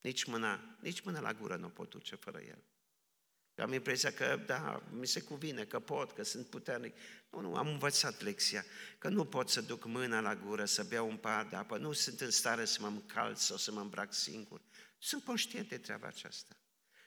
Nici 0.00 0.24
mâna, 0.24 0.78
nici 0.80 1.00
mâna 1.00 1.20
la 1.20 1.34
gură 1.34 1.56
nu 1.56 1.70
pot 1.70 1.90
duce 1.90 2.14
fără 2.14 2.40
El. 2.40 2.64
Eu 3.60 3.66
am 3.66 3.72
impresia 3.72 4.12
că, 4.12 4.42
da, 4.46 4.82
mi 4.90 5.06
se 5.06 5.20
cuvine, 5.20 5.64
că 5.64 5.80
pot, 5.80 6.12
că 6.12 6.22
sunt 6.22 6.46
puternic. 6.46 6.94
Nu, 7.30 7.40
nu, 7.40 7.54
am 7.54 7.66
învățat 7.66 8.22
lecția, 8.22 8.64
că 8.98 9.08
nu 9.08 9.24
pot 9.24 9.48
să 9.48 9.60
duc 9.60 9.84
mâna 9.84 10.20
la 10.20 10.36
gură, 10.36 10.64
să 10.64 10.84
beau 10.84 11.08
un 11.08 11.16
par 11.16 11.46
de 11.46 11.56
apă, 11.56 11.78
nu 11.78 11.92
sunt 11.92 12.20
în 12.20 12.30
stare 12.30 12.64
să 12.64 12.80
mă 12.80 12.86
încalț 12.86 13.40
sau 13.40 13.56
să 13.56 13.72
mă 13.72 13.80
îmbrac 13.80 14.14
singur. 14.14 14.60
Sunt 14.98 15.24
conștient 15.24 15.68
de 15.68 15.78
treaba 15.78 16.06
aceasta. 16.06 16.56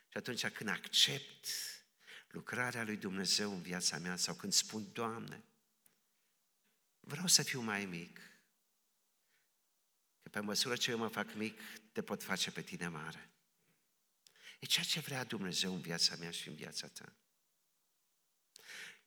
Și 0.07 0.17
atunci 0.17 0.48
când 0.48 0.69
accept 0.69 1.48
lucrarea 2.27 2.83
lui 2.83 2.98
Dumnezeu 2.98 3.51
în 3.51 3.62
viața 3.62 3.98
mea 3.98 4.15
sau 4.15 4.36
când 4.36 4.53
spun, 4.53 4.88
Doamne, 4.91 5.43
vreau 7.00 7.27
să 7.27 7.43
fiu 7.43 7.62
mai 7.62 7.86
mic, 7.86 8.19
că 10.22 10.29
pe 10.29 10.39
măsură 10.39 10.75
ce 10.75 10.91
eu 10.91 10.98
mă 10.98 11.07
fac 11.07 11.33
mic, 11.33 11.60
te 11.91 12.01
pot 12.01 12.24
face 12.24 12.51
pe 12.51 12.62
tine 12.62 12.88
mare. 12.88 13.32
E 14.63 14.65
ceea 14.65 14.86
ce 14.86 15.00
vrea 15.00 15.24
Dumnezeu 15.24 15.74
în 15.74 15.82
viața 15.82 16.15
mea 16.15 16.32
și 16.32 16.48
în 16.48 16.55
viața 16.55 16.88
ta. 16.88 17.13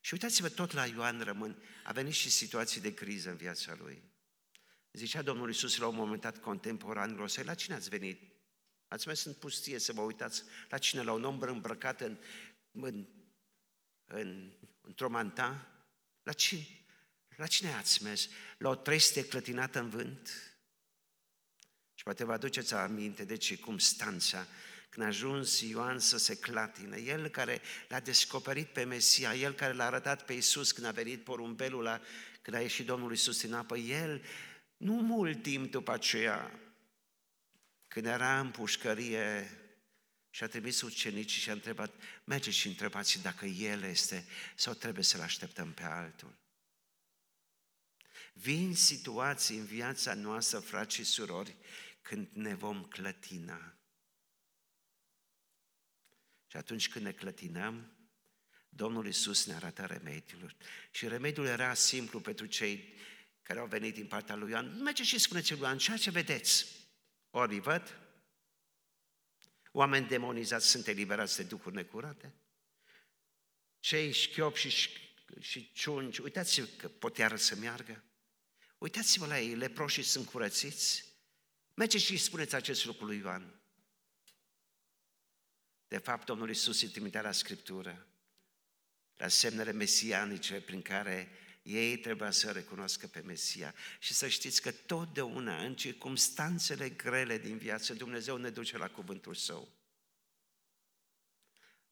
Și 0.00 0.12
uitați-vă, 0.12 0.48
tot 0.48 0.72
la 0.72 0.86
Ioan 0.86 1.20
rămân, 1.20 1.62
a 1.84 1.92
venit 1.92 2.14
și 2.14 2.30
situații 2.30 2.80
de 2.80 2.94
criză 2.94 3.30
în 3.30 3.36
viața 3.36 3.74
lui. 3.74 4.02
Zicea 4.92 5.22
Domnul 5.22 5.48
Iisus 5.48 5.76
la 5.76 5.86
un 5.86 5.94
moment 5.94 6.20
dat 6.20 6.38
contemporanilor 6.38 7.28
săi, 7.28 7.44
la 7.44 7.54
cine 7.54 7.74
ați 7.74 7.88
venit? 7.88 8.32
Ați 8.88 9.06
mers 9.06 9.24
în 9.24 9.32
pustie 9.34 9.78
să 9.78 9.92
vă 9.92 10.00
uitați 10.00 10.42
la 10.68 10.78
cine? 10.78 11.02
La 11.02 11.12
un 11.12 11.24
om 11.24 11.40
îmbrăcat 11.40 12.00
în, 12.00 12.18
în, 12.70 13.06
în, 14.04 14.52
într-o 14.80 15.08
manta? 15.08 15.70
La 16.22 16.32
cine? 16.32 16.84
La 17.36 17.46
cine 17.46 17.72
ați 17.72 18.02
mers? 18.02 18.28
La 18.58 18.68
o 18.68 18.74
trestie 18.74 19.26
clătinată 19.26 19.78
în 19.78 19.88
vânt? 19.88 20.30
Și 21.94 22.04
poate 22.04 22.24
vă 22.24 22.32
aduceți 22.32 22.74
aminte 22.74 23.24
de 23.24 23.36
circumstanța 23.36 24.46
când 24.96 25.08
a 25.08 25.10
ajuns 25.10 25.60
Ioan 25.60 25.98
să 25.98 26.18
se 26.18 26.36
clatine, 26.36 26.96
el 26.96 27.28
care 27.28 27.60
l-a 27.88 28.00
descoperit 28.00 28.66
pe 28.66 28.84
Mesia, 28.84 29.34
el 29.34 29.52
care 29.52 29.72
l-a 29.72 29.84
arătat 29.84 30.24
pe 30.24 30.32
Iisus 30.32 30.72
când 30.72 30.86
a 30.86 30.90
venit 30.90 31.24
porumbelul 31.24 31.82
la, 31.82 32.00
când 32.42 32.56
a 32.56 32.60
ieșit 32.60 32.86
Domnul 32.86 33.10
Iisus 33.10 33.40
din 33.40 33.52
apă, 33.52 33.76
el, 33.76 34.24
nu 34.76 34.92
mult 34.92 35.42
timp 35.42 35.70
după 35.70 35.92
aceea, 35.92 36.60
când 37.88 38.06
era 38.06 38.40
în 38.40 38.50
pușcărie 38.50 39.50
și 40.30 40.44
a 40.44 40.48
trimis 40.48 40.80
ucenicii 40.80 41.40
și 41.40 41.50
a 41.50 41.52
întrebat, 41.52 41.94
mergeți 42.24 42.56
și 42.56 42.66
întrebați 42.66 43.22
dacă 43.22 43.46
El 43.46 43.82
este 43.82 44.26
sau 44.54 44.74
trebuie 44.74 45.04
să-L 45.04 45.20
așteptăm 45.20 45.72
pe 45.72 45.82
altul. 45.82 46.38
Vin 48.32 48.74
situații 48.74 49.56
în 49.56 49.64
viața 49.64 50.14
noastră, 50.14 50.58
frați 50.58 50.94
și 50.94 51.04
surori, 51.04 51.56
când 52.02 52.28
ne 52.32 52.54
vom 52.54 52.84
clătina. 52.84 53.76
Și 56.46 56.56
atunci 56.56 56.88
când 56.88 57.04
ne 57.04 57.12
clătinăm, 57.12 57.96
Domnul 58.68 59.06
Iisus 59.06 59.46
ne 59.46 59.54
arată 59.54 59.84
remediul. 59.84 60.56
Și 60.90 61.08
remediul 61.08 61.46
era 61.46 61.74
simplu 61.74 62.20
pentru 62.20 62.46
cei 62.46 62.94
care 63.42 63.58
au 63.58 63.66
venit 63.66 63.94
din 63.94 64.06
partea 64.06 64.34
lui 64.34 64.50
Ioan. 64.50 64.82
Mergeți 64.82 65.08
și 65.08 65.18
spuneți 65.18 65.50
lui 65.50 65.60
Ioan, 65.60 65.78
ceea 65.78 65.96
ce 65.96 66.10
vedeți. 66.10 66.66
Ori 67.30 67.52
îi 67.52 67.60
văd, 67.60 68.00
oameni 69.72 70.06
demonizați 70.06 70.66
sunt 70.66 70.86
eliberați 70.86 71.36
de 71.36 71.42
duhuri 71.42 71.74
necurate, 71.74 72.34
cei 73.80 74.12
șchiopi 74.12 74.58
și, 74.58 74.90
și 75.40 75.72
ciungi, 75.72 76.20
uitați-vă 76.20 76.66
că 76.66 76.88
pot 76.88 77.16
iară 77.16 77.36
să 77.36 77.56
meargă, 77.56 78.04
uitați-vă 78.78 79.26
la 79.26 79.40
ei, 79.40 79.54
leproșii 79.54 80.02
sunt 80.02 80.26
curățiți, 80.26 81.04
mergeți 81.74 82.04
și 82.04 82.16
spuneți 82.16 82.54
acest 82.54 82.84
lucru 82.84 83.04
lui 83.04 83.18
Ioan. 83.18 83.55
De 85.88 85.98
fapt, 85.98 86.26
Domnul 86.26 86.48
Iisus 86.48 86.82
îi 86.82 86.88
trimitea 86.88 87.20
la 87.20 87.32
Scriptură, 87.32 88.06
la 89.16 89.28
semnele 89.28 89.72
mesianice 89.72 90.60
prin 90.60 90.82
care 90.82 91.28
ei 91.62 91.98
trebuia 91.98 92.30
să 92.30 92.50
recunoască 92.50 93.06
pe 93.06 93.20
Mesia. 93.20 93.74
Și 93.98 94.14
să 94.14 94.28
știți 94.28 94.62
că 94.62 94.70
totdeauna, 94.70 95.64
în 95.64 95.74
circumstanțele 95.74 96.88
grele 96.88 97.38
din 97.38 97.56
viață, 97.56 97.94
Dumnezeu 97.94 98.36
ne 98.36 98.50
duce 98.50 98.78
la 98.78 98.88
cuvântul 98.88 99.34
Său. 99.34 99.68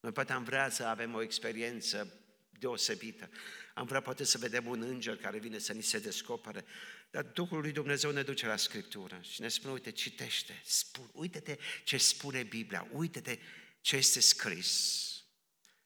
Noi 0.00 0.12
poate 0.12 0.32
am 0.32 0.44
vrea 0.44 0.70
să 0.70 0.84
avem 0.84 1.14
o 1.14 1.22
experiență 1.22 2.12
deosebită. 2.58 3.30
Am 3.74 3.86
vrea 3.86 4.00
poate 4.00 4.24
să 4.24 4.38
vedem 4.38 4.66
un 4.66 4.82
înger 4.82 5.16
care 5.16 5.38
vine 5.38 5.58
să 5.58 5.72
ni 5.72 5.82
se 5.82 5.98
descopere, 5.98 6.64
dar 7.10 7.22
Duhul 7.22 7.60
lui 7.60 7.72
Dumnezeu 7.72 8.10
ne 8.10 8.22
duce 8.22 8.46
la 8.46 8.56
Scriptură 8.56 9.20
și 9.22 9.40
ne 9.40 9.48
spune, 9.48 9.72
uite, 9.72 9.90
citește, 9.90 10.62
spun, 10.64 11.10
uite-te 11.12 11.58
ce 11.84 11.96
spune 11.96 12.42
Biblia, 12.42 12.88
uite-te 12.92 13.38
ce 13.84 13.96
este 13.96 14.20
scris. 14.20 15.02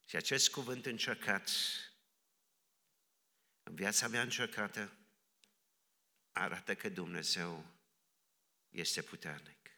Și 0.05 0.17
acest 0.17 0.51
cuvânt 0.51 0.87
încercat, 0.87 1.51
în 3.63 3.75
viața 3.75 4.09
mea 4.09 4.23
încercată, 4.23 4.97
arată 6.33 6.75
că 6.75 6.89
Dumnezeu 6.89 7.67
este 8.69 9.03
puternic. 9.03 9.71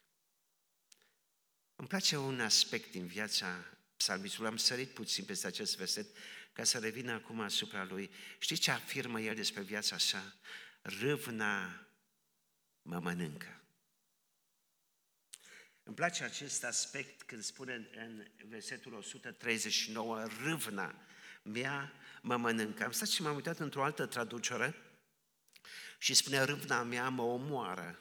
Îmi 1.77 1.89
place 1.89 2.17
un 2.17 2.41
aspect 2.41 2.91
din 2.91 3.07
viața 3.07 3.79
psalmistului, 3.97 4.51
am 4.51 4.57
sărit 4.57 4.91
puțin 4.91 5.25
peste 5.25 5.47
acest 5.47 5.77
verset 5.77 6.17
ca 6.53 6.65
să 6.65 6.79
revin 6.79 7.09
acum 7.09 7.41
asupra 7.41 7.85
lui. 7.85 8.11
Știți 8.39 8.61
ce 8.61 8.71
afirmă 8.71 9.21
el 9.21 9.35
despre 9.35 9.63
viața 9.63 9.99
sa? 9.99 10.37
Râvna 10.83 11.87
mă 12.83 13.01
mănâncă. 13.01 13.60
Îmi 15.91 15.99
place 15.99 16.25
acest 16.25 16.65
aspect 16.65 17.23
când 17.23 17.43
spune 17.43 17.89
în 17.95 18.27
versetul 18.49 18.93
139, 18.93 20.27
râvna 20.43 20.95
mea 21.43 21.93
mă 22.23 22.37
mănâncă. 22.37 22.85
Am 22.85 22.91
stat 22.91 23.09
și 23.09 23.23
m-am 23.23 23.35
uitat 23.35 23.59
într-o 23.59 23.85
altă 23.85 24.07
traducere 24.07 24.75
și 25.99 26.15
spune 26.15 26.43
râvna 26.43 26.83
mea 26.83 27.09
mă 27.09 27.23
omoară. 27.23 27.99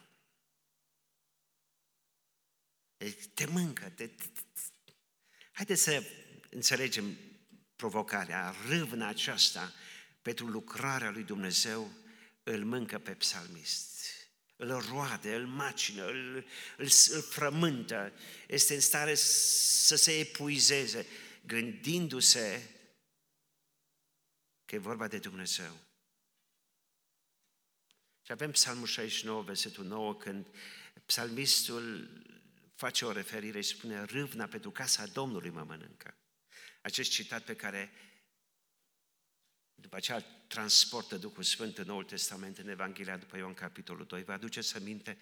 Te 3.34 3.46
mâncă. 3.46 3.90
Te... 3.90 4.10
Haideți 5.52 5.84
să 5.84 6.04
înțelegem 6.50 7.18
provocarea. 7.76 8.56
Râvna 8.68 9.08
aceasta 9.08 9.74
pentru 10.22 10.48
lucrarea 10.48 11.10
lui 11.10 11.24
Dumnezeu 11.24 11.92
îl 12.44 12.64
mâncă 12.64 13.00
pe 13.00 13.12
psalmist 13.12 13.89
îl 14.62 14.82
roade, 14.90 15.36
îl 15.36 15.48
macină, 15.48 16.06
îl, 16.06 16.36
îl, 16.78 16.90
îl 17.10 17.22
frământă, 17.22 18.14
este 18.48 18.74
în 18.74 18.80
stare 18.80 19.16
să 19.16 19.96
se 19.96 20.20
epuizeze, 20.20 21.06
gândindu-se 21.46 22.70
că 24.66 24.76
e 24.76 24.78
vorba 24.78 25.08
de 25.08 25.18
Dumnezeu. 25.18 25.78
Și 28.22 28.32
avem 28.32 28.52
Psalmul 28.52 28.88
69, 28.88 29.42
versetul 29.42 29.86
9, 29.86 30.16
când 30.16 30.48
psalmistul 31.06 32.10
face 32.76 33.06
o 33.06 33.12
referire 33.12 33.62
și 33.62 33.76
spune 33.76 34.04
râvna 34.04 34.48
pentru 34.48 34.72
casa 34.72 35.06
Domnului 35.06 35.50
mă 35.50 35.64
mănâncă. 35.64 36.18
Acest 36.82 37.12
citat 37.12 37.44
pe 37.44 37.56
care 37.56 37.92
după 39.82 39.96
aceea 39.96 40.26
transportă 40.48 41.18
Duhul 41.18 41.44
Sfânt 41.44 41.78
în 41.78 41.86
Noul 41.88 42.04
Testament, 42.04 42.58
în 42.58 42.68
Evanghelia 42.68 43.18
după 43.18 43.38
Ioan, 43.38 43.54
capitolul 43.54 44.06
2. 44.06 44.24
Vă 44.24 44.32
aduceți 44.32 44.76
aminte 44.76 45.18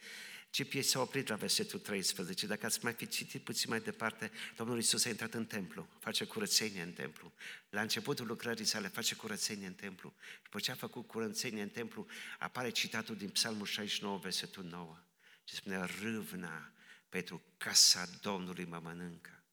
ce 0.50 0.65
piesă 0.65 0.89
s-a 0.89 1.00
oprit 1.00 1.28
la 1.28 1.36
versetul 1.36 1.80
13. 1.80 2.48
Dacă 2.48 2.65
ați 2.65 2.84
mai 2.84 2.93
fi 2.93 3.08
citit 3.08 3.43
puțin 3.43 3.70
mai 3.70 3.80
departe, 3.80 4.32
Domnul 4.56 4.76
Iisus 4.76 5.06
a 5.06 5.10
intrat 5.10 5.34
în 5.34 5.46
templu, 5.46 5.88
face 6.00 6.26
curățenie 6.26 6.82
în 6.82 6.91
templu. 6.91 7.34
La 7.70 7.82
începutul 7.82 8.26
lucrării 8.26 8.65
sale 8.65 8.88
face 8.88 9.15
curățenie 9.15 9.67
în 9.67 9.74
templu. 9.74 10.13
După 10.43 10.60
ce 10.60 10.72
a 10.72 10.76
făcut 10.76 11.08
curățenie 11.08 11.62
în 11.62 11.70
templu, 11.70 12.06
apare 12.39 12.70
citatul 12.70 13.15
din 13.15 13.30
Psalmul 13.30 13.65
69, 13.65 14.17
versetul 14.17 14.63
9. 14.63 14.98
Ce 15.43 15.56
spune, 15.56 15.86
râvna 16.02 16.72
pentru 17.10 17.43
casa 17.58 18.10
Domnului 18.22 18.65
mă 18.65 18.80
mănâncă. 18.84 19.43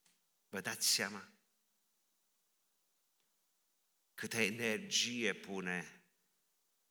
Vă 0.48 0.60
dați 0.60 0.88
seama? 0.88 1.28
Câtă 4.14 4.36
energie 4.36 5.32
pune 5.32 6.02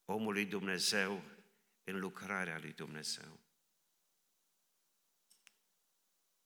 omul 0.05 0.33
lui 0.33 0.45
Dumnezeu 0.45 1.23
în 1.83 1.99
lucrarea 1.99 2.59
lui 2.59 2.73
Dumnezeu. 2.73 3.39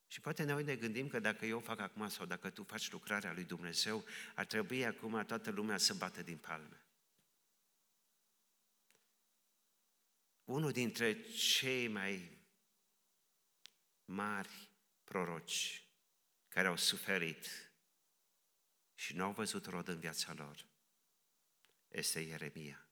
Și 0.08 0.22
poate 0.22 0.44
noi 0.44 0.64
ne 0.64 0.76
gândim 0.76 1.08
că 1.08 1.20
dacă 1.20 1.46
eu 1.46 1.60
fac 1.60 1.80
acum 1.80 2.10
sau 2.10 2.26
dacă 2.26 2.50
tu 2.50 2.64
faci 2.64 2.92
lucrarea 2.92 3.34
lui 3.34 3.44
Dumnezeu, 3.44 4.06
ar 4.36 4.46
trebui 4.46 4.86
acum 4.86 5.26
toată 5.26 5.52
lumea 5.52 5.78
să 5.78 5.94
bată 5.94 6.24
din 6.24 6.38
palme. 6.38 6.86
Unul 10.44 10.72
dintre 10.72 11.22
cei 11.22 11.88
mai 11.88 12.38
mari 14.06 14.72
proroci 15.04 15.88
care 16.48 16.68
au 16.68 16.78
suferit 16.78 17.67
și 18.98 19.16
nu 19.16 19.24
au 19.24 19.32
văzut 19.32 19.66
rod 19.66 19.88
în 19.88 20.00
viața 20.00 20.34
lor 20.34 20.66
este 21.88 22.20
Ieremia. 22.20 22.88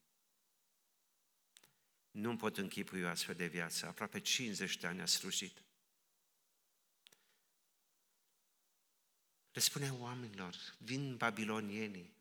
Nu 2.11 2.35
pot 2.35 2.57
închipui 2.57 3.03
o 3.03 3.07
astfel 3.07 3.35
de 3.35 3.47
viață. 3.47 3.85
Aproape 3.85 4.19
50 4.19 4.77
de 4.77 4.87
ani 4.87 5.01
a 5.01 5.05
slujit. 5.05 5.63
Le 9.51 9.61
spune 9.61 9.91
oamenilor, 9.91 10.55
vin 10.77 11.17
babilonienii, 11.17 12.15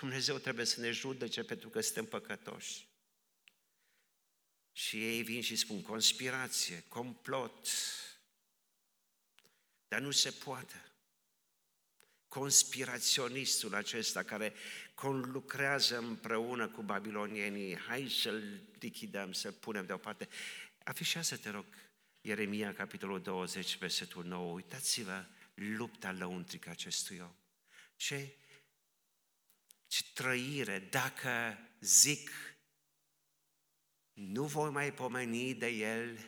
Dumnezeu 0.00 0.38
trebuie 0.38 0.64
să 0.64 0.80
ne 0.80 0.90
judece 0.90 1.44
pentru 1.44 1.68
că 1.68 1.80
suntem 1.80 2.06
păcătoși. 2.06 2.88
Și 4.72 5.04
ei 5.04 5.22
vin 5.22 5.42
și 5.42 5.56
spun 5.56 5.82
conspirație, 5.82 6.84
complot, 6.88 7.68
dar 9.88 10.00
nu 10.00 10.10
se 10.10 10.30
poate. 10.30 10.93
Conspiraționistul 12.34 13.74
acesta 13.74 14.22
care 14.22 14.52
conlucrează 14.94 15.98
împreună 15.98 16.68
cu 16.68 16.82
babilonienii, 16.82 17.78
hai 17.78 18.08
să-l 18.08 18.60
lichidăm, 18.80 19.32
să-l 19.32 19.52
punem 19.52 19.86
deoparte. 19.86 20.28
Afișează, 20.84 21.36
te 21.36 21.50
rog, 21.50 21.64
Ieremia, 22.20 22.74
capitolul 22.74 23.20
20, 23.20 23.78
versetul 23.78 24.24
9. 24.24 24.52
Uitați-vă 24.52 25.24
lupta 25.54 26.12
lăuntrică 26.12 26.70
acestui 26.70 27.18
om. 27.18 27.34
Ce, 27.96 28.36
ce 29.86 30.02
trăire, 30.14 30.78
dacă 30.90 31.58
zic, 31.80 32.30
nu 34.12 34.44
voi 34.44 34.70
mai 34.70 34.92
pomeni 34.92 35.54
de 35.54 35.68
el 35.68 36.18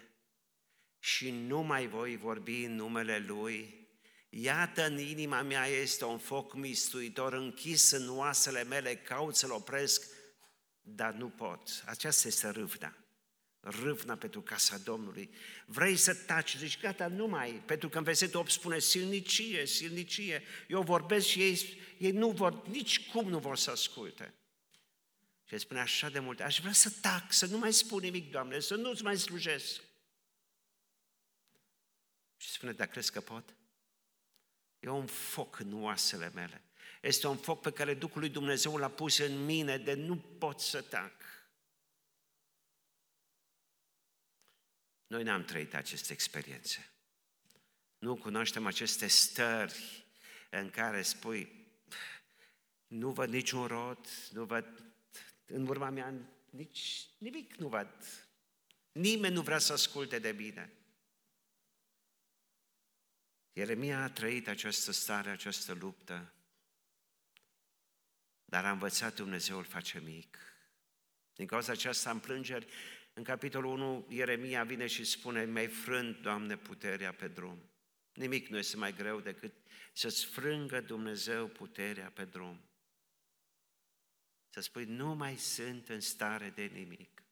și 0.99 1.31
nu 1.31 1.61
mai 1.61 1.87
voi 1.87 2.17
vorbi 2.17 2.65
în 2.65 2.75
numele 2.75 3.19
lui, 3.19 3.86
Iată, 4.29 4.87
în 4.87 4.99
inima 4.99 5.43
mea 5.43 5.67
este 5.67 6.05
un 6.05 6.19
foc 6.19 6.55
mistuitor 6.55 7.33
închis 7.33 7.91
în 7.91 8.19
oasele 8.19 8.65
mele, 8.65 8.97
caut 8.97 9.37
să-l 9.37 9.51
opresc, 9.51 10.07
dar 10.81 11.13
nu 11.13 11.29
pot. 11.29 11.83
Aceasta 11.87 12.29
este 12.29 12.49
râvna. 12.49 12.97
Râvna 13.61 14.17
pentru 14.17 14.41
casa 14.41 14.79
Domnului. 14.79 15.31
Vrei 15.67 15.97
să 15.97 16.15
taci, 16.15 16.57
zici, 16.57 16.81
gata, 16.81 17.07
nu 17.07 17.27
mai, 17.27 17.63
pentru 17.67 17.89
că 17.89 17.99
în 17.99 18.05
versetul 18.05 18.41
8 18.41 18.51
spune 18.51 18.79
silnicie, 18.79 19.67
silnicie. 19.67 20.43
Eu 20.69 20.83
vorbesc 20.83 21.27
și 21.27 21.43
ei, 21.43 21.79
ei 21.99 22.11
nu 22.11 22.31
vor, 22.31 22.67
nici 22.67 23.09
cum 23.09 23.29
nu 23.29 23.39
vor 23.39 23.57
să 23.57 23.71
asculte. 23.71 24.35
Și 25.45 25.59
spune 25.59 25.81
așa 25.81 26.09
de 26.09 26.19
mult, 26.19 26.41
aș 26.41 26.61
vrea 26.61 26.73
să 26.73 26.91
tac, 27.01 27.33
să 27.33 27.47
nu 27.47 27.59
mai 27.59 27.73
spun 27.73 28.01
nimic, 28.01 28.31
Doamne, 28.31 28.61
să 28.61 28.75
nu-ți 28.75 29.03
mai 29.03 29.19
slujesc. 29.19 29.81
Și 32.37 32.51
spune, 32.51 32.73
dar 32.73 32.87
crezi 32.87 33.13
că 33.13 33.21
pot? 33.21 33.55
E 34.81 34.89
un 34.89 35.07
foc 35.07 35.59
în 35.59 35.83
oasele 35.83 36.31
mele. 36.35 36.63
Este 37.03 37.27
un 37.27 37.37
foc 37.37 37.61
pe 37.61 37.73
care 37.73 37.95
Duhul 37.95 38.21
lui 38.21 38.29
Dumnezeu 38.29 38.77
l-a 38.77 38.91
pus 38.91 39.19
în 39.19 39.45
mine 39.45 39.79
de 39.79 39.95
nu 39.95 40.17
pot 40.17 40.61
să 40.61 40.83
tac. 40.83 41.13
Noi 45.07 45.23
n-am 45.23 45.45
trăit 45.45 45.75
aceste 45.75 46.13
experiențe. 46.13 46.91
Nu 47.99 48.17
cunoaștem 48.17 48.67
aceste 48.67 49.07
stări 49.07 50.07
în 50.51 50.71
care 50.71 51.03
spui, 51.03 51.67
nu 52.87 53.11
văd 53.11 53.29
niciun 53.29 53.67
rod, 53.67 54.09
nu 54.33 54.45
văd 54.45 54.85
în 55.47 55.67
urma 55.67 55.91
mea 55.91 56.15
nici 56.51 57.09
nimic 57.19 57.55
nu 57.55 57.69
văd. 57.69 57.89
Nimeni 58.93 59.35
nu 59.35 59.43
vrea 59.43 59.59
să 59.59 59.73
asculte 59.73 60.19
de 60.19 60.33
bine. 60.33 60.73
Ieremia 63.57 64.03
a 64.03 64.11
trăit 64.11 64.49
această 64.49 64.93
stare, 64.93 65.31
această 65.31 65.73
luptă, 65.73 66.33
dar 68.45 68.65
a 68.65 68.71
învățat 68.71 69.15
Dumnezeu 69.15 69.59
îl 69.59 69.65
face 69.65 70.01
mic. 70.01 70.39
Din 71.35 71.47
cauza 71.47 71.73
aceasta 71.73 72.11
am 72.11 72.21
plângeri. 72.21 72.67
În 73.13 73.23
capitolul 73.23 73.73
1, 73.73 74.07
Ieremia 74.09 74.65
vine 74.65 74.87
și 74.87 75.05
spune, 75.05 75.45
mi-ai 75.45 75.67
frânt, 75.67 76.21
Doamne, 76.21 76.57
puterea 76.57 77.13
pe 77.13 77.29
drum. 77.29 77.71
Nimic 78.15 78.49
nu 78.49 78.59
este 78.59 78.77
mai 78.77 78.95
greu 78.95 79.21
decât 79.21 79.53
să-ți 79.93 80.27
frângă 80.27 80.81
Dumnezeu 80.81 81.47
puterea 81.47 82.11
pe 82.11 82.25
drum. 82.25 82.61
Să 84.51 84.61
spui, 84.61 84.85
nu 84.85 85.15
mai 85.15 85.37
sunt 85.37 85.89
în 85.89 86.01
stare 86.01 86.51
de 86.51 86.65
nimic. 86.65 87.23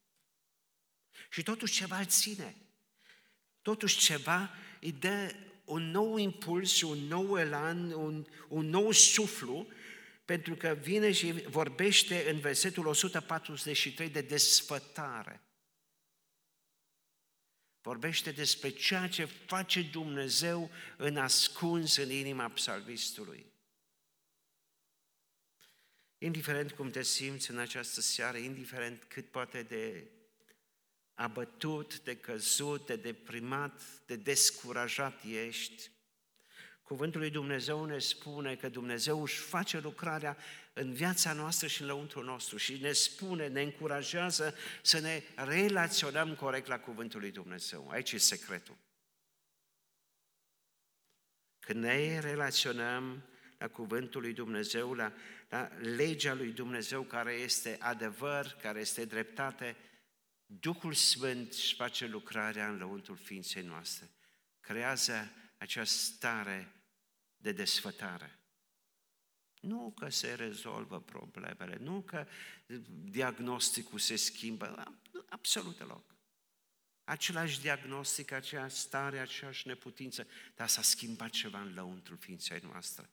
Și 1.31 1.43
totuși 1.43 1.75
ceva 1.75 1.99
îl 1.99 2.07
ține. 2.07 2.57
Totuși 3.63 3.99
ceva 3.99 4.51
îi 4.81 4.93
dă 4.93 5.35
un 5.65 5.91
nou 5.91 6.17
impuls 6.17 6.73
și 6.73 6.85
un 6.85 6.99
nou 6.99 7.39
elan, 7.39 7.93
un, 7.93 8.27
un 8.49 8.69
nou 8.69 8.91
suflu, 8.91 9.69
pentru 10.25 10.55
că 10.55 10.79
vine 10.81 11.13
și 11.13 11.33
vorbește 11.33 12.31
în 12.31 12.39
versetul 12.39 12.87
143 12.87 14.09
de 14.09 14.21
desfătare. 14.21 15.43
Vorbește 17.81 18.31
despre 18.31 18.69
ceea 18.69 19.09
ce 19.09 19.25
face 19.25 19.83
Dumnezeu 19.83 20.71
în 20.97 21.17
ascuns 21.17 21.97
în 21.97 22.11
inima 22.11 22.49
psalmistului. 22.49 23.47
Indiferent 26.19 26.73
cum 26.73 26.91
te 26.91 27.03
simți 27.03 27.51
în 27.51 27.59
această 27.59 28.01
seară, 28.01 28.37
indiferent 28.37 29.03
cât 29.03 29.31
poate 29.31 29.63
de 29.63 30.09
abătut, 31.15 32.01
de 32.01 32.17
căzut, 32.17 32.87
de 32.87 32.97
deprimat, 32.97 33.83
de 34.07 34.17
descurajat 34.17 35.23
ești, 35.47 35.91
Cuvântul 36.85 37.21
lui 37.21 37.31
Dumnezeu 37.31 37.85
ne 37.85 37.99
spune 37.99 38.57
că 38.57 38.69
Dumnezeu 38.69 39.23
își 39.23 39.39
face 39.39 39.81
lucrarea 39.81 40.37
în 40.73 40.93
viața 40.93 41.33
noastră 41.33 41.67
și 41.67 41.81
în 41.81 41.87
lăuntru 41.87 42.23
nostru 42.23 42.57
și 42.57 42.81
ne 42.81 42.93
spune, 42.93 43.49
ne 43.49 43.63
încurajează 43.63 44.55
să 44.83 44.99
ne 44.99 45.23
relaționăm 45.35 46.35
corect 46.35 46.67
la 46.67 46.79
Cuvântul 46.79 47.21
lui 47.21 47.31
Dumnezeu. 47.31 47.89
Aici 47.91 48.13
e 48.13 48.19
secretul. 48.19 48.77
Când 51.61 51.83
ne 51.83 52.19
relaționăm 52.21 53.25
la 53.59 53.69
Cuvântul 53.69 54.21
lui 54.21 54.33
Dumnezeu, 54.33 54.93
la, 54.93 55.13
la 55.49 55.71
legea 55.97 56.35
lui 56.35 56.53
Dumnezeu 56.53 57.03
care 57.03 57.33
este 57.33 57.77
adevăr, 57.81 58.57
care 58.63 58.81
este 58.81 59.05
dreptate, 59.05 59.77
Duhul 60.47 60.93
Sfânt 60.93 61.53
își 61.53 61.75
face 61.75 62.07
lucrarea 62.07 62.69
în 62.69 62.77
lăuntul 62.77 63.17
ființei 63.17 63.63
noastre. 63.63 64.11
Creează 64.61 65.31
această 65.59 65.99
stare 65.99 66.73
de 67.37 67.53
desfătare. 67.53 68.39
Nu 69.61 69.93
că 69.97 70.09
se 70.09 70.35
rezolvă 70.35 71.01
problemele, 71.01 71.77
nu 71.77 72.03
că 72.03 72.27
diagnosticul 73.05 73.99
se 73.99 74.17
schimbă, 74.17 74.97
absolut 75.29 75.79
deloc. 75.79 76.15
Același 77.05 77.61
diagnostic, 77.61 78.31
aceeași 78.31 78.77
stare, 78.77 79.19
aceeași 79.19 79.67
neputință, 79.67 80.27
dar 80.55 80.69
s-a 80.69 80.83
schimbat 80.83 81.31
ceva 81.31 81.61
în 81.61 81.75
lăuntul 81.75 82.17
ființei 82.17 82.61
noastre. 82.63 83.11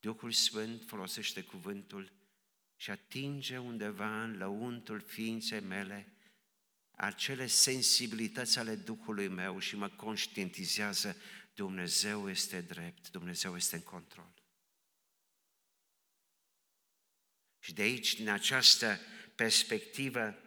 Duhul 0.00 0.32
Sfânt 0.32 0.84
folosește 0.86 1.42
cuvântul 1.42 2.12
și 2.76 2.90
atinge 2.90 3.58
undeva 3.58 4.22
în 4.22 4.36
lăuntul 4.36 5.00
ființei 5.00 5.60
mele 5.60 6.13
acele 6.96 7.46
sensibilități 7.46 8.58
ale 8.58 8.74
Duhului 8.74 9.28
meu 9.28 9.58
și 9.58 9.76
mă 9.76 9.88
conștientizează 9.88 11.16
Dumnezeu 11.54 12.30
este 12.30 12.60
drept, 12.60 13.10
Dumnezeu 13.10 13.56
este 13.56 13.76
în 13.76 13.82
control. 13.82 14.32
Și 17.58 17.74
de 17.74 17.82
aici, 17.82 18.14
din 18.14 18.28
această 18.28 18.98
perspectivă, 19.34 20.38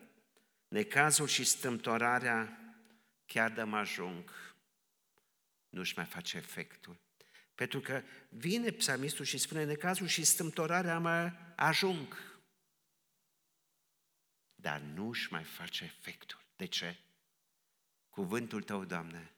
necazul 0.67 1.27
și 1.27 1.43
stâmtorarea 1.43 2.60
chiar 3.25 3.51
de 3.51 3.63
mă 3.63 3.77
ajung, 3.77 4.31
nu-și 5.69 5.93
mai 5.95 6.05
face 6.05 6.38
efectul. 6.38 6.99
Pentru 7.55 7.79
că 7.79 8.03
vine 8.29 8.71
psalmistul 8.71 9.25
și 9.25 9.38
spune, 9.38 9.63
necazul 9.63 10.07
și 10.07 10.23
stâmtorarea 10.23 10.99
mă 10.99 11.31
ajung 11.55 12.26
dar 14.67 14.80
nu 14.80 15.10
își 15.10 15.32
mai 15.32 15.43
face 15.43 15.84
efectul. 15.84 16.39
De 16.56 16.65
ce? 16.65 16.97
Cuvântul 18.10 18.63
Tău, 18.63 18.86
Doamne, 18.86 19.32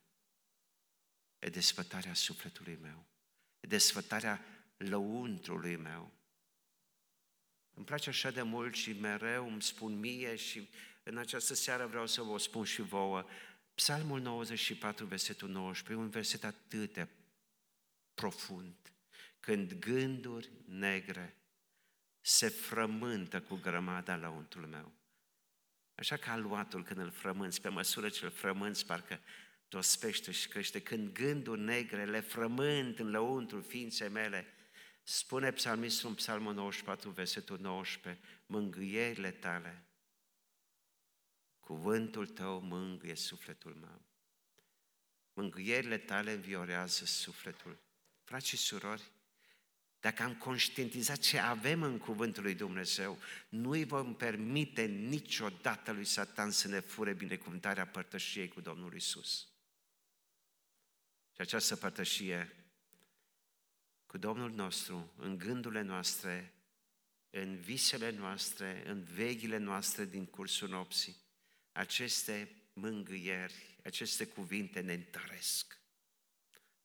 e 1.40 1.50
desfătarea 1.50 2.14
sufletului 2.14 2.78
meu, 2.82 3.06
e 3.60 3.68
desfătarea 3.68 4.46
lăuntrului 4.78 5.76
meu. 5.76 6.12
Îmi 7.74 7.86
place 7.86 8.10
așa 8.10 8.32
de 8.32 8.42
mult 8.42 8.76
și 8.76 8.92
mereu 8.92 9.48
îmi 9.48 9.62
spun 9.62 10.00
mie 10.00 10.36
și 10.36 10.70
în 11.04 11.18
această 11.18 11.54
seară 11.54 11.88
vreau 11.88 12.08
să 12.08 12.22
vă 12.22 12.38
spun 12.38 12.64
și 12.64 12.82
vouă. 12.82 13.26
Psalmul 13.74 14.22
94, 14.22 15.06
versetul 15.06 15.50
19, 15.50 16.06
un 16.06 16.10
verset 16.10 16.44
atât 16.44 16.94
de 16.94 17.08
profund. 18.14 18.76
Când 19.40 19.74
gânduri 19.74 20.50
negre 20.66 21.38
se 22.22 22.48
frământă 22.48 23.42
cu 23.42 23.56
grămada 23.56 24.16
la 24.16 24.30
untul 24.30 24.66
meu. 24.66 24.98
Așa 26.00 26.18
ca 26.18 26.32
aluatul 26.32 26.84
când 26.84 27.00
îl 27.00 27.12
frămânți, 27.12 27.62
pe 27.62 27.70
măsură 27.70 28.10
ce 28.10 28.26
îl 28.26 28.32
frămânți, 28.32 28.86
parcă 28.86 29.20
dospește 29.70 30.32
și 30.32 30.48
crește. 30.48 30.82
Când 30.82 31.14
gânduri 31.14 31.62
negre 31.62 32.06
le 32.06 32.20
frământ 32.20 33.00
în 33.00 33.10
lăuntru 33.10 33.62
ființei 33.62 34.10
mele, 34.10 34.54
spune 35.04 35.52
psalmistul 35.52 36.10
în 36.10 36.16
psalmul 36.16 36.54
94, 36.54 37.10
versetul 37.10 37.60
19, 37.60 38.24
mângâierile 38.46 39.32
tale, 39.32 39.84
cuvântul 41.60 42.28
tău 42.28 42.60
mângâie 42.60 43.16
sufletul 43.16 43.74
meu. 43.74 44.02
Mângâierile 45.34 45.98
tale 45.98 46.32
înviorează 46.32 47.06
sufletul. 47.06 47.80
Frați 48.24 48.48
și 48.48 48.58
surori, 48.58 49.12
dacă 50.00 50.24
am 50.24 50.36
conștientizat 50.36 51.18
ce 51.18 51.38
avem 51.38 51.84
în 51.84 51.98
Cuvântul 51.98 52.44
lui 52.44 52.56
Dumnezeu, 52.56 53.20
nu 53.50 53.70
îi 53.70 53.84
vom 53.84 54.16
permite 54.16 54.86
niciodată 54.86 55.92
lui 55.92 56.06
Satan 56.06 56.52
să 56.52 56.68
ne 56.68 56.80
fure 56.80 57.14
binecuvântarea 57.14 57.88
părtășiei 57.88 58.48
cu 58.48 58.62
Domnul 58.62 58.96
Isus. 58.96 59.48
Și 61.34 61.42
această 61.42 61.76
părtășie 61.76 62.54
cu 64.06 64.18
Domnul 64.18 64.52
nostru, 64.52 65.14
în 65.18 65.38
gândurile 65.38 65.82
noastre, 65.82 66.54
în 67.30 67.60
visele 67.60 68.10
noastre, 68.10 68.84
în 68.86 69.04
veghile 69.04 69.58
noastre 69.58 70.06
din 70.06 70.26
cursul 70.26 70.70
nopții. 70.70 71.16
Aceste 71.72 72.52
mângâieri, 72.74 73.78
aceste 73.84 74.26
cuvinte 74.26 74.80
ne 74.80 74.94
întăresc. 74.94 75.80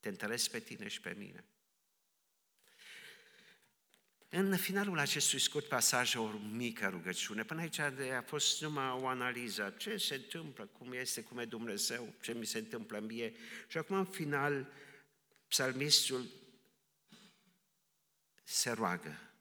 Te 0.01 0.09
întăresc 0.09 0.51
pe 0.51 0.61
tine 0.61 0.89
și 0.89 1.01
pe 1.01 1.15
mine. 1.19 1.45
În 4.37 4.57
finalul 4.57 4.99
acestui 4.99 5.39
scurt 5.39 5.69
pasaj, 5.69 6.15
o 6.15 6.27
mică 6.39 6.89
rugăciune. 6.89 7.45
Până 7.45 7.61
aici 7.61 7.79
a 7.79 8.23
fost 8.27 8.63
numai 8.63 8.91
o 8.91 9.07
analiză. 9.07 9.75
Ce 9.79 9.97
se 9.97 10.15
întâmplă, 10.15 10.67
cum 10.67 10.93
este, 10.93 11.23
cum 11.23 11.39
e 11.39 11.45
Dumnezeu, 11.45 12.15
ce 12.23 12.33
mi 12.33 12.47
se 12.47 12.59
întâmplă 12.59 12.99
mie. 12.99 13.35
Și 13.69 13.79
acum, 13.79 13.97
în 13.97 14.05
final, 14.05 14.73
psalmistul 15.49 16.27
se 18.43 18.71
roagă. 18.71 19.35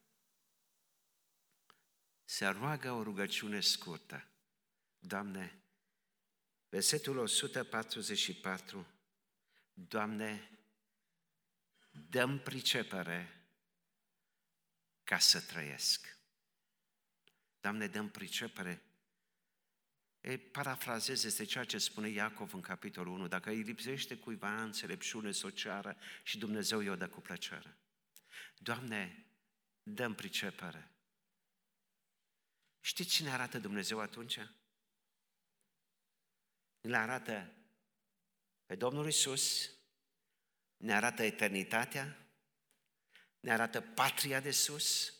Se 2.24 2.46
roagă 2.46 2.92
o 2.92 3.04
rugăciune 3.04 3.60
scurtă. 3.60 4.28
Doamne, 5.00 5.64
versetul 6.70 7.18
144, 7.18 8.88
Doamne, 9.74 10.50
dăm 12.10 12.40
pricepere 12.40 13.43
ca 15.04 15.18
să 15.18 15.42
trăiesc. 15.42 16.18
Doamne, 17.60 17.88
dăm 17.88 18.10
pricepere. 18.10 18.84
E, 20.22 20.38
parafrazez, 20.38 21.24
este 21.24 21.44
ceea 21.44 21.64
ce 21.64 21.78
spune 21.78 22.10
Iacov 22.10 22.54
în 22.54 22.62
capitolul 22.62 23.14
1. 23.14 23.28
Dacă 23.28 23.50
îi 23.50 23.62
lipsește 23.62 24.18
cuiva 24.18 24.62
înțelepciune 24.62 25.32
socială 25.32 25.98
și 26.24 26.38
Dumnezeu 26.38 26.80
i-o 26.80 26.96
dă 26.96 27.10
cu 27.10 27.22
plăcere. 27.22 27.78
Doamne, 28.58 29.26
dăm 29.84 30.14
pricepere. 30.14 30.92
Știți 32.80 33.10
cine 33.10 33.30
arată 33.30 33.60
Dumnezeu 33.60 34.00
atunci? 34.00 34.40
Ne 36.82 36.98
arată 36.98 37.54
pe 38.66 38.76
Domnul 38.76 39.08
Isus, 39.08 39.72
ne 40.78 40.94
arată 40.94 41.24
eternitatea, 41.24 42.23
ne 43.44 43.52
arată 43.52 43.82
patria 43.82 44.40
de 44.40 44.52
sus, 44.52 45.14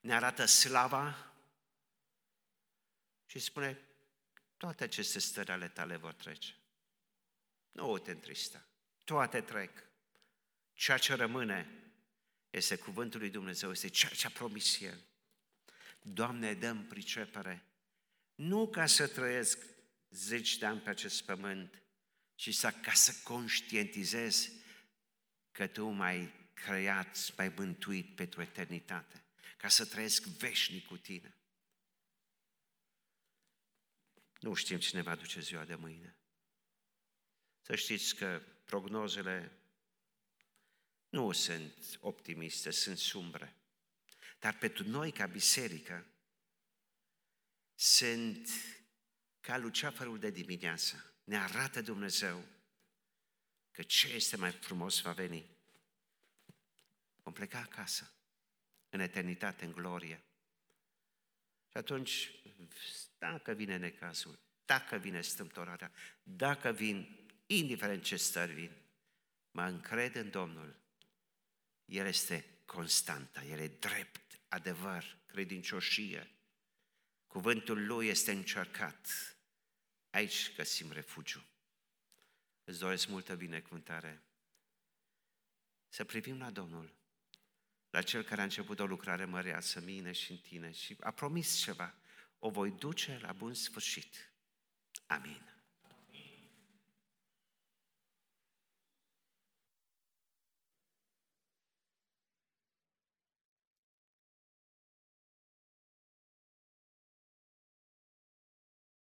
ne 0.00 0.14
arată 0.14 0.44
slava 0.44 1.32
și 3.26 3.38
spune, 3.38 3.80
toate 4.56 4.84
aceste 4.84 5.18
stări 5.18 5.50
ale 5.50 5.68
tale 5.68 5.96
vor 5.96 6.12
trece. 6.12 6.54
Nu 7.72 7.98
te 7.98 8.10
întrista. 8.10 8.66
Toate 9.04 9.40
trec. 9.40 9.70
Ceea 10.72 10.98
ce 10.98 11.14
rămâne 11.14 11.90
este 12.50 12.76
cuvântul 12.76 13.20
lui 13.20 13.30
Dumnezeu, 13.30 13.70
este 13.70 13.88
ceea 13.88 14.12
ce 14.12 14.26
a 14.26 14.30
promis 14.30 14.80
El. 14.80 15.04
Doamne, 16.02 16.54
dăm 16.54 16.86
pricepere, 16.86 17.64
nu 18.34 18.68
ca 18.68 18.86
să 18.86 19.06
trăiesc 19.06 19.58
zeci 20.10 20.56
de 20.56 20.66
ani 20.66 20.80
pe 20.80 20.90
acest 20.90 21.24
pământ, 21.24 21.82
ci 22.34 22.54
să, 22.54 22.70
ca 22.70 22.92
să 22.92 23.14
conștientizez 23.22 24.50
că 25.50 25.66
Tu 25.66 25.88
mai 25.88 26.44
creat, 26.64 27.36
mai 27.36 27.48
mântuit 27.48 28.14
pentru 28.14 28.42
eternitate, 28.42 29.24
ca 29.56 29.68
să 29.68 29.86
trăiesc 29.86 30.22
veșnic 30.22 30.86
cu 30.86 30.96
tine. 30.96 31.34
Nu 34.40 34.54
știm 34.54 34.78
cine 34.78 35.02
va 35.02 35.14
duce 35.14 35.40
ziua 35.40 35.64
de 35.64 35.74
mâine. 35.74 36.16
Să 37.62 37.74
știți 37.74 38.14
că 38.14 38.42
prognozele 38.64 39.52
nu 41.08 41.32
sunt 41.32 41.98
optimiste, 42.00 42.70
sunt 42.70 42.98
sumbre. 42.98 43.56
Dar 44.38 44.58
pentru 44.58 44.88
noi, 44.88 45.12
ca 45.12 45.26
biserică, 45.26 46.06
sunt 47.74 48.48
ca 49.40 49.56
luceafărul 49.56 50.18
de 50.18 50.30
dimineață. 50.30 51.14
Ne 51.24 51.38
arată 51.38 51.80
Dumnezeu 51.80 52.44
că 53.70 53.82
ce 53.82 54.08
este 54.08 54.36
mai 54.36 54.52
frumos 54.52 55.00
va 55.00 55.12
veni. 55.12 55.55
Vom 57.36 57.46
pleca 57.46 57.58
acasă, 57.58 58.12
în 58.88 59.00
eternitate, 59.00 59.64
în 59.64 59.72
glorie. 59.72 60.24
Și 61.68 61.76
atunci, 61.76 62.30
dacă 63.18 63.52
vine 63.52 63.76
necazul, 63.76 64.38
dacă 64.64 64.96
vine 64.96 65.20
stâmtorarea, 65.20 65.92
dacă 66.22 66.72
vin, 66.72 67.28
indiferent 67.46 68.02
ce 68.02 68.16
stări 68.16 68.52
vin, 68.52 68.76
mă 69.50 69.62
încred 69.62 70.14
în 70.14 70.30
Domnul. 70.30 70.80
El 71.84 72.06
este 72.06 72.62
constantă, 72.64 73.40
El 73.40 73.58
e 73.58 73.68
drept, 73.68 74.40
adevăr, 74.48 75.18
credincioșie. 75.26 76.30
Cuvântul 77.26 77.86
Lui 77.86 78.06
este 78.06 78.32
încercat. 78.32 79.08
Aici 80.10 80.54
găsim 80.54 80.92
refugiu. 80.92 81.44
Îți 82.64 82.78
doresc 82.78 83.08
multă 83.08 83.34
binecuvântare. 83.34 84.22
Să 85.88 86.04
privim 86.04 86.38
la 86.38 86.50
Domnul 86.50 86.96
la 87.96 88.02
Cel 88.02 88.22
care 88.22 88.40
a 88.40 88.44
început 88.44 88.80
o 88.80 88.86
lucrare 88.86 89.24
măreață, 89.24 89.80
mine 89.80 90.12
și 90.12 90.30
în 90.30 90.36
tine 90.36 90.72
și 90.72 90.96
a 91.00 91.10
promis 91.10 91.56
ceva, 91.56 91.94
o 92.38 92.50
voi 92.50 92.70
duce 92.70 93.18
la 93.22 93.32
bun 93.32 93.54
sfârșit. 93.54 94.32
Amin. 95.06 95.55